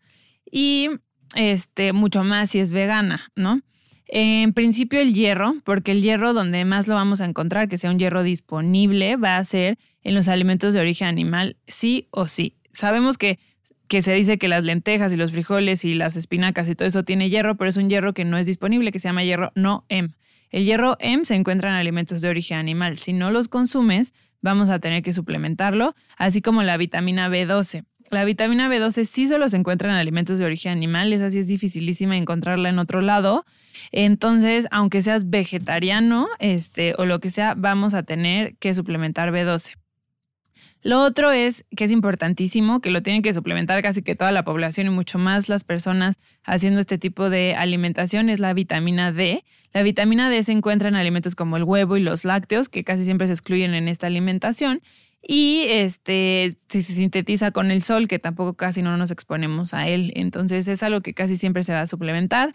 y 0.50 0.90
este, 1.36 1.92
mucho 1.92 2.24
más 2.24 2.52
si 2.52 2.60
es 2.60 2.72
vegana, 2.72 3.32
¿no? 3.36 3.62
En 4.08 4.54
principio 4.54 5.00
el 5.00 5.14
hierro, 5.14 5.56
porque 5.64 5.92
el 5.92 6.02
hierro 6.02 6.34
donde 6.34 6.64
más 6.64 6.88
lo 6.88 6.96
vamos 6.96 7.22
a 7.22 7.26
encontrar, 7.26 7.68
que 7.68 7.78
sea 7.78 7.90
un 7.90 8.00
hierro 8.00 8.24
disponible, 8.24 9.16
va 9.16 9.38
a 9.38 9.44
ser 9.44 9.78
en 10.04 10.14
los 10.14 10.28
alimentos 10.28 10.74
de 10.74 10.80
origen 10.80 11.08
animal, 11.08 11.58
sí 11.68 12.08
o 12.12 12.28
sí. 12.28 12.56
Sabemos 12.72 13.18
que, 13.18 13.40
que 13.88 14.02
se 14.02 14.14
dice 14.14 14.38
que 14.38 14.48
las 14.48 14.64
lentejas 14.64 15.12
y 15.12 15.18
los 15.18 15.32
frijoles 15.32 15.84
y 15.86 15.96
las 15.96 16.16
espinacas 16.16 16.70
y 16.70 16.76
todo 16.76 16.88
eso 16.88 17.04
tiene 17.04 17.30
hierro, 17.30 17.58
pero 17.58 17.70
es 17.70 17.78
un 17.78 17.90
hierro 17.90 18.14
que 18.14 18.26
no 18.26 18.38
es 18.38 18.46
disponible, 18.46 18.92
que 18.92 19.00
se 19.00 19.08
llama 19.08 19.24
hierro 19.24 19.52
no 19.56 19.86
M. 19.90 20.10
El 20.56 20.64
hierro 20.64 20.96
M 21.02 21.26
se 21.26 21.36
encuentra 21.36 21.70
en 21.70 21.76
alimentos 21.76 22.22
de 22.22 22.30
origen 22.30 22.58
animal. 22.58 22.98
Si 22.98 23.12
no 23.12 23.30
los 23.30 23.50
consumes, 23.50 24.14
vamos 24.40 24.70
a 24.70 24.80
tener 24.80 25.04
que 25.04 25.12
suplementarlo, 25.12 25.96
así 26.16 26.42
como 26.42 26.64
la 26.64 26.78
vitamina 26.78 27.28
B12. 27.28 27.84
La 28.10 28.24
vitamina 28.24 28.70
B12 28.70 29.04
sí 29.04 29.28
solo 29.28 29.50
se 29.50 29.58
encuentra 29.58 29.90
en 29.90 29.98
alimentos 29.98 30.40
de 30.40 30.46
origen 30.46 30.72
animal, 30.72 31.12
esa 31.12 31.30
sí 31.30 31.40
es 31.40 31.48
dificilísima 31.48 32.16
encontrarla 32.16 32.70
en 32.70 32.80
otro 32.80 33.02
lado. 33.02 33.46
Entonces, 33.92 34.66
aunque 34.72 35.02
seas 35.02 35.30
vegetariano 35.30 36.30
este, 36.40 36.94
o 36.98 37.04
lo 37.04 37.20
que 37.20 37.32
sea, 37.32 37.54
vamos 37.58 37.94
a 37.94 38.04
tener 38.04 38.56
que 38.56 38.74
suplementar 38.74 39.34
B12. 39.34 39.74
Lo 40.86 41.02
otro 41.02 41.32
es 41.32 41.66
que 41.76 41.86
es 41.86 41.90
importantísimo, 41.90 42.80
que 42.80 42.92
lo 42.92 43.02
tienen 43.02 43.24
que 43.24 43.34
suplementar 43.34 43.82
casi 43.82 44.04
que 44.04 44.14
toda 44.14 44.32
la 44.32 44.46
población 44.46 44.86
y 44.86 44.92
mucho 44.92 45.18
más 45.18 45.50
las 45.50 45.64
personas 45.64 46.20
haciendo 46.44 46.80
este 46.80 47.00
tipo 47.00 47.32
de 47.32 47.56
alimentación, 47.56 48.30
es 48.30 48.40
la 48.40 48.54
vitamina 48.54 49.12
D. 49.12 49.44
La 49.74 49.82
vitamina 49.82 50.30
D 50.30 50.44
se 50.44 50.52
encuentra 50.52 50.88
en 50.88 50.94
alimentos 50.94 51.34
como 51.34 51.58
el 51.58 51.64
huevo 51.64 51.98
y 51.98 52.02
los 52.02 52.24
lácteos, 52.24 52.70
que 52.70 52.84
casi 52.84 53.04
siempre 53.04 53.26
se 53.26 53.34
excluyen 53.34 53.74
en 53.74 53.88
esta 53.88 54.06
alimentación. 54.06 54.84
Y 55.28 55.64
este, 55.70 56.56
si 56.70 56.84
se 56.84 56.94
sintetiza 56.94 57.50
con 57.50 57.72
el 57.72 57.82
sol, 57.82 58.08
que 58.08 58.20
tampoco 58.20 58.54
casi 58.54 58.84
no 58.84 58.96
nos 58.96 59.10
exponemos 59.10 59.74
a 59.74 59.88
él. 59.88 60.14
Entonces 60.16 60.68
es 60.68 60.84
algo 60.84 61.02
que 61.02 61.16
casi 61.16 61.36
siempre 61.36 61.64
se 61.64 61.74
va 61.74 61.82
a 61.82 61.88
suplementar. 61.88 62.54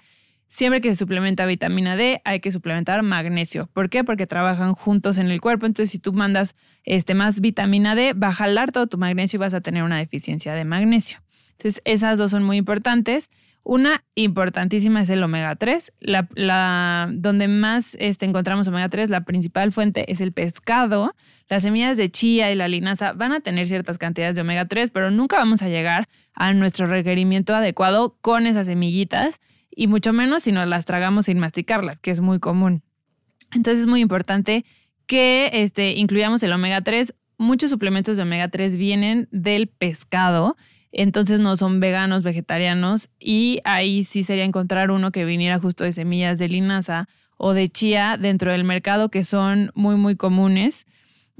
Siempre 0.53 0.81
que 0.81 0.89
se 0.89 0.97
suplementa 0.97 1.47
vitamina 1.47 1.95
D, 1.95 2.21
hay 2.25 2.41
que 2.41 2.51
suplementar 2.51 3.05
magnesio. 3.05 3.69
¿Por 3.73 3.89
qué? 3.89 4.03
Porque 4.03 4.27
trabajan 4.27 4.75
juntos 4.75 5.17
en 5.17 5.31
el 5.31 5.41
cuerpo. 5.41 5.65
Entonces, 5.65 5.93
si 5.93 6.01
tú 6.01 6.13
mandas 6.13 6.57
este, 6.83 7.15
más 7.15 7.41
vitamina 7.41 7.95
D, 7.95 8.15
va 8.15 8.29
a 8.29 8.35
jalar 8.35 8.73
todo 8.73 8.89
tu 8.89 8.99
magnesio 8.99 9.37
y 9.37 9.39
vas 9.39 9.55
a 9.55 9.61
tener 9.61 9.85
una 9.85 9.99
deficiencia 9.99 10.53
de 10.55 10.65
magnesio. 10.65 11.23
Entonces, 11.53 11.81
esas 11.85 12.19
dos 12.19 12.33
son 12.33 12.43
muy 12.43 12.57
importantes. 12.57 13.31
Una 13.63 14.03
importantísima 14.17 15.01
es 15.01 15.11
el 15.11 15.23
omega 15.23 15.55
3. 15.55 15.93
La, 16.01 17.09
donde 17.13 17.47
más 17.47 17.97
este, 18.01 18.27
encontramos 18.27 18.67
omega 18.67 18.89
3, 18.89 19.09
la 19.09 19.21
principal 19.21 19.71
fuente 19.71 20.11
es 20.11 20.21
el 20.21 20.33
pescado. 20.33 21.15
Las 21.49 21.63
semillas 21.63 21.97
de 21.97 22.11
chía 22.11 22.51
y 22.51 22.57
la 22.57 22.67
linaza 22.67 23.13
van 23.13 23.33
a 23.33 23.39
tener 23.39 23.69
ciertas 23.69 23.99
cantidades 23.99 24.35
de 24.35 24.41
omega 24.41 24.65
3, 24.65 24.91
pero 24.91 25.13
nunca 25.13 25.37
vamos 25.37 25.63
a 25.63 25.69
llegar 25.69 26.09
a 26.35 26.53
nuestro 26.55 26.87
requerimiento 26.87 27.55
adecuado 27.55 28.17
con 28.21 28.49
esas 28.49 28.67
semillitas 28.67 29.41
y 29.71 29.87
mucho 29.87 30.13
menos 30.13 30.45
si 30.45 30.53
nos 30.53 30.67
las 30.67 30.85
tragamos 30.85 31.27
sin 31.27 31.39
masticarlas, 31.39 32.01
que 32.01 32.11
es 32.11 32.21
muy 32.21 32.39
común. 32.39 32.83
Entonces 33.53 33.81
es 33.81 33.87
muy 33.87 34.01
importante 34.01 34.65
que 35.07 35.51
este, 35.53 35.93
incluyamos 35.93 36.43
el 36.43 36.53
omega 36.53 36.81
3. 36.83 37.15
Muchos 37.39 37.71
suplementos 37.71 38.17
de 38.17 38.23
omega 38.23 38.49
3 38.49 38.77
vienen 38.77 39.29
del 39.33 39.69
pescado, 39.69 40.57
entonces 40.93 41.41
no 41.41 41.57
son 41.57 41.81
veganos, 41.81 42.23
vegetarianos, 42.23 43.09
y 43.19 43.61
ahí 43.65 44.05
sí 44.05 44.23
sería 44.23 44.45
encontrar 44.45 44.91
uno 44.91 45.11
que 45.11 45.25
viniera 45.25 45.59
justo 45.59 45.85
de 45.85 45.93
semillas 45.93 46.39
de 46.39 46.49
linaza 46.49 47.09
o 47.37 47.55
de 47.55 47.69
chía 47.69 48.19
dentro 48.21 48.53
del 48.53 48.65
mercado, 48.65 49.09
que 49.09 49.25
son 49.25 49.73
muy, 49.75 49.97
muy 49.97 50.17
comunes. 50.17 50.87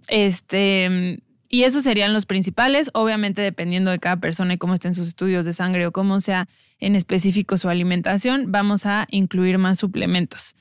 Este, 0.09 1.21
y 1.53 1.65
esos 1.65 1.83
serían 1.83 2.13
los 2.13 2.27
principales, 2.27 2.91
obviamente 2.95 3.43
dependiendo 3.43 3.91
de 3.91 3.99
cada 3.99 4.19
persona 4.19 4.55
y 4.55 4.59
cómo 4.59 4.75
estén 4.75 4.95
sus 4.95 5.09
estudios 5.09 5.45
de 5.45 5.53
sangre 5.53 5.85
o 5.85 5.93
cómo 5.93 6.21
sea 6.21 6.49
en 6.79 6.95
específico 6.95 7.59
su 7.59 7.69
alimentación, 7.69 8.53
vamos 8.53 8.87
a 8.87 9.09
incluir 9.11 9.59
más 9.59 9.81
suplementos. 9.81 10.55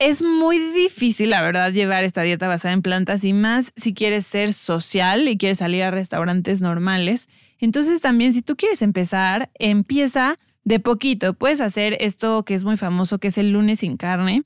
Es 0.00 0.20
muy 0.20 0.58
difícil, 0.58 1.30
la 1.30 1.42
verdad, 1.42 1.72
llevar 1.72 2.02
esta 2.02 2.22
dieta 2.22 2.48
basada 2.48 2.74
en 2.74 2.82
plantas 2.82 3.22
y 3.22 3.32
más 3.32 3.72
si 3.76 3.94
quieres 3.94 4.26
ser 4.26 4.52
social 4.52 5.28
y 5.28 5.38
quieres 5.38 5.58
salir 5.58 5.84
a 5.84 5.92
restaurantes 5.92 6.60
normales. 6.60 7.28
Entonces 7.60 8.00
también 8.00 8.32
si 8.32 8.42
tú 8.42 8.56
quieres 8.56 8.82
empezar, 8.82 9.48
empieza 9.54 10.36
de 10.64 10.80
poquito. 10.80 11.34
Puedes 11.34 11.60
hacer 11.60 11.96
esto 12.00 12.44
que 12.44 12.54
es 12.54 12.64
muy 12.64 12.76
famoso, 12.76 13.18
que 13.18 13.28
es 13.28 13.38
el 13.38 13.52
lunes 13.52 13.78
sin 13.78 13.96
carne 13.96 14.42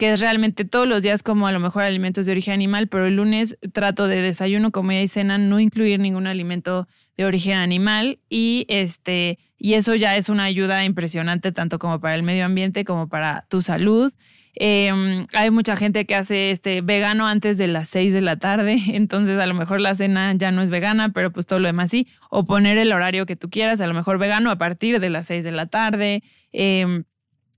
que 0.00 0.10
es 0.10 0.20
realmente 0.20 0.64
todos 0.64 0.88
los 0.88 1.02
días 1.02 1.22
como 1.22 1.46
a 1.46 1.52
lo 1.52 1.60
mejor 1.60 1.82
alimentos 1.82 2.24
de 2.24 2.32
origen 2.32 2.54
animal, 2.54 2.88
pero 2.88 3.04
el 3.04 3.16
lunes 3.16 3.58
trato 3.74 4.08
de 4.08 4.22
desayuno, 4.22 4.70
comida 4.70 5.02
y 5.02 5.08
cena 5.08 5.36
no 5.36 5.60
incluir 5.60 6.00
ningún 6.00 6.26
alimento 6.26 6.88
de 7.18 7.26
origen 7.26 7.56
animal 7.56 8.18
y 8.30 8.64
este 8.70 9.38
y 9.58 9.74
eso 9.74 9.94
ya 9.96 10.16
es 10.16 10.30
una 10.30 10.44
ayuda 10.44 10.86
impresionante 10.86 11.52
tanto 11.52 11.78
como 11.78 12.00
para 12.00 12.14
el 12.14 12.22
medio 12.22 12.46
ambiente 12.46 12.86
como 12.86 13.10
para 13.10 13.44
tu 13.50 13.60
salud. 13.60 14.10
Em, 14.54 15.26
hay 15.34 15.50
mucha 15.50 15.76
gente 15.76 16.06
que 16.06 16.14
hace 16.14 16.50
este 16.50 16.80
vegano 16.80 17.26
antes 17.26 17.58
de 17.58 17.66
las 17.66 17.90
6 17.90 18.14
de 18.14 18.22
la 18.22 18.38
tarde, 18.38 18.80
entonces 18.94 19.38
a 19.38 19.44
lo 19.44 19.52
mejor 19.52 19.82
la 19.82 19.94
cena 19.94 20.32
ya 20.32 20.50
no 20.50 20.62
es 20.62 20.70
vegana, 20.70 21.10
pero 21.10 21.30
pues 21.30 21.44
todo 21.44 21.58
lo 21.58 21.66
demás 21.66 21.90
sí. 21.90 22.08
O 22.30 22.46
poner 22.46 22.78
el 22.78 22.92
horario 22.92 23.26
que 23.26 23.36
tú 23.36 23.50
quieras, 23.50 23.82
a 23.82 23.86
lo 23.86 23.92
mejor 23.92 24.16
vegano 24.16 24.50
a 24.50 24.56
partir 24.56 24.98
de 24.98 25.10
las 25.10 25.26
6 25.26 25.44
de 25.44 25.52
la 25.52 25.66
tarde. 25.66 26.22
Em, 26.52 27.04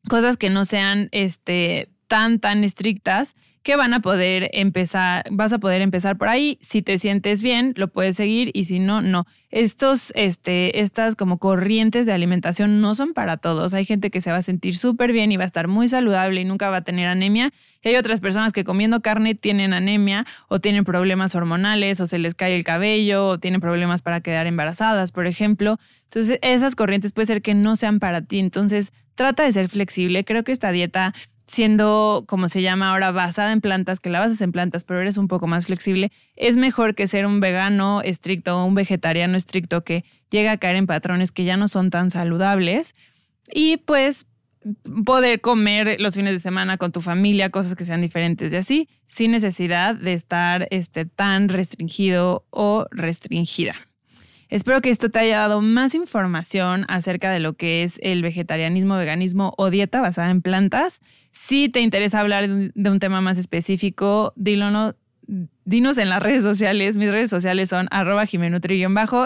cosas 0.09 0.37
que 0.37 0.50
no 0.50 0.64
sean 0.64 1.09
este, 1.12 1.91
tan, 2.12 2.40
tan 2.40 2.62
estrictas 2.62 3.35
que 3.62 3.75
van 3.75 3.94
a 3.94 4.01
poder 4.01 4.51
empezar, 4.53 5.25
vas 5.31 5.51
a 5.55 5.59
poder 5.59 5.81
empezar 5.81 6.18
por 6.18 6.29
ahí. 6.29 6.59
Si 6.61 6.83
te 6.83 6.98
sientes 6.98 7.40
bien, 7.40 7.72
lo 7.79 7.88
puedes 7.88 8.16
seguir 8.16 8.51
y 8.53 8.66
si 8.66 8.81
no, 8.81 9.01
no. 9.01 9.25
Estos, 9.51 10.12
este, 10.14 10.81
estas 10.81 11.16
como 11.16 11.38
corrientes 11.38 12.05
de 12.05 12.12
alimentación 12.12 12.83
no 12.83 12.94
son 12.94 13.14
para 13.14 13.38
todos. 13.38 13.72
Hay 13.72 13.87
gente 13.87 14.11
que 14.11 14.20
se 14.20 14.31
va 14.31 14.37
a 14.37 14.42
sentir 14.42 14.77
súper 14.77 15.11
bien 15.12 15.33
y 15.33 15.38
va 15.38 15.44
a 15.44 15.46
estar 15.46 15.68
muy 15.68 15.88
saludable 15.88 16.42
y 16.42 16.44
nunca 16.44 16.68
va 16.68 16.79
a 16.79 16.85
tener 16.85 17.09
anemia. 17.09 17.51
Y 17.83 17.88
hay 17.88 17.96
otras 17.96 18.20
personas 18.20 18.53
que 18.53 18.62
comiendo 18.62 19.01
carne 19.01 19.35
tienen 19.35 19.72
anemia 19.72 20.27
o 20.48 20.61
tienen 20.61 20.85
problemas 20.85 21.35
hormonales 21.35 21.98
o 22.03 22.07
se 22.07 22.18
les 22.18 22.35
cae 22.35 22.55
el 22.55 22.64
cabello 22.64 23.27
o 23.27 23.38
tienen 23.38 23.62
problemas 23.62 24.03
para 24.03 24.20
quedar 24.20 24.46
embarazadas, 24.46 25.12
por 25.12 25.27
ejemplo. 25.27 25.79
Entonces, 26.05 26.38
esas 26.42 26.77
corrientes 26.77 27.12
puede 27.12 27.25
ser 27.25 27.40
que 27.40 27.55
no 27.55 27.75
sean 27.75 28.01
para 28.01 28.20
ti. 28.20 28.38
Entonces, 28.38 28.92
trata 29.14 29.44
de 29.44 29.53
ser 29.53 29.68
flexible. 29.68 30.25
Creo 30.25 30.44
que 30.44 30.53
esta 30.53 30.72
dieta 30.72 31.14
siendo, 31.52 32.24
como 32.26 32.48
se 32.48 32.62
llama 32.62 32.90
ahora, 32.90 33.12
basada 33.12 33.52
en 33.52 33.60
plantas, 33.60 34.00
que 34.00 34.08
la 34.08 34.20
basas 34.20 34.40
en 34.40 34.52
plantas, 34.52 34.84
pero 34.84 35.02
eres 35.02 35.18
un 35.18 35.28
poco 35.28 35.46
más 35.46 35.66
flexible, 35.66 36.10
es 36.34 36.56
mejor 36.56 36.94
que 36.94 37.06
ser 37.06 37.26
un 37.26 37.40
vegano 37.40 38.00
estricto 38.00 38.58
o 38.58 38.64
un 38.64 38.74
vegetariano 38.74 39.36
estricto 39.36 39.84
que 39.84 40.02
llega 40.30 40.52
a 40.52 40.56
caer 40.56 40.76
en 40.76 40.86
patrones 40.86 41.30
que 41.30 41.44
ya 41.44 41.58
no 41.58 41.68
son 41.68 41.90
tan 41.90 42.10
saludables. 42.10 42.94
Y 43.52 43.76
pues 43.76 44.26
poder 45.04 45.42
comer 45.42 46.00
los 46.00 46.14
fines 46.14 46.32
de 46.32 46.38
semana 46.38 46.78
con 46.78 46.90
tu 46.90 47.02
familia, 47.02 47.50
cosas 47.50 47.74
que 47.74 47.84
sean 47.84 48.00
diferentes 48.00 48.50
de 48.50 48.56
así, 48.56 48.88
sin 49.06 49.32
necesidad 49.32 49.94
de 49.94 50.14
estar 50.14 50.68
este, 50.70 51.04
tan 51.04 51.50
restringido 51.50 52.46
o 52.48 52.86
restringida. 52.90 53.74
Espero 54.52 54.82
que 54.82 54.90
esto 54.90 55.08
te 55.08 55.18
haya 55.18 55.38
dado 55.38 55.62
más 55.62 55.94
información 55.94 56.84
acerca 56.88 57.30
de 57.30 57.40
lo 57.40 57.54
que 57.54 57.84
es 57.84 57.98
el 58.02 58.20
vegetarianismo, 58.20 58.98
veganismo 58.98 59.54
o 59.56 59.70
dieta 59.70 60.02
basada 60.02 60.30
en 60.30 60.42
plantas. 60.42 61.00
Si 61.30 61.70
te 61.70 61.80
interesa 61.80 62.20
hablar 62.20 62.46
de 62.46 62.90
un 62.90 62.98
tema 62.98 63.22
más 63.22 63.38
específico, 63.38 64.34
dinos 64.36 64.94
en 65.96 66.10
las 66.10 66.22
redes 66.22 66.42
sociales. 66.42 66.98
Mis 66.98 67.10
redes 67.10 67.30
sociales 67.30 67.70
son 67.70 67.88
arroba 67.90 68.26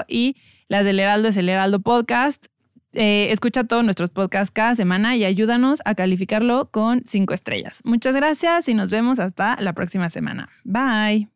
y 0.06 0.36
las 0.68 0.84
del 0.84 1.00
Heraldo 1.00 1.26
es 1.26 1.36
el 1.36 1.48
Heraldo 1.48 1.80
Podcast. 1.80 2.46
Eh, 2.92 3.32
escucha 3.32 3.64
todos 3.64 3.82
nuestros 3.82 4.10
podcasts 4.10 4.52
cada 4.52 4.76
semana 4.76 5.16
y 5.16 5.24
ayúdanos 5.24 5.82
a 5.84 5.96
calificarlo 5.96 6.70
con 6.70 7.02
cinco 7.04 7.34
estrellas. 7.34 7.80
Muchas 7.84 8.14
gracias 8.14 8.68
y 8.68 8.74
nos 8.74 8.92
vemos 8.92 9.18
hasta 9.18 9.60
la 9.60 9.72
próxima 9.72 10.08
semana. 10.08 10.48
Bye. 10.62 11.35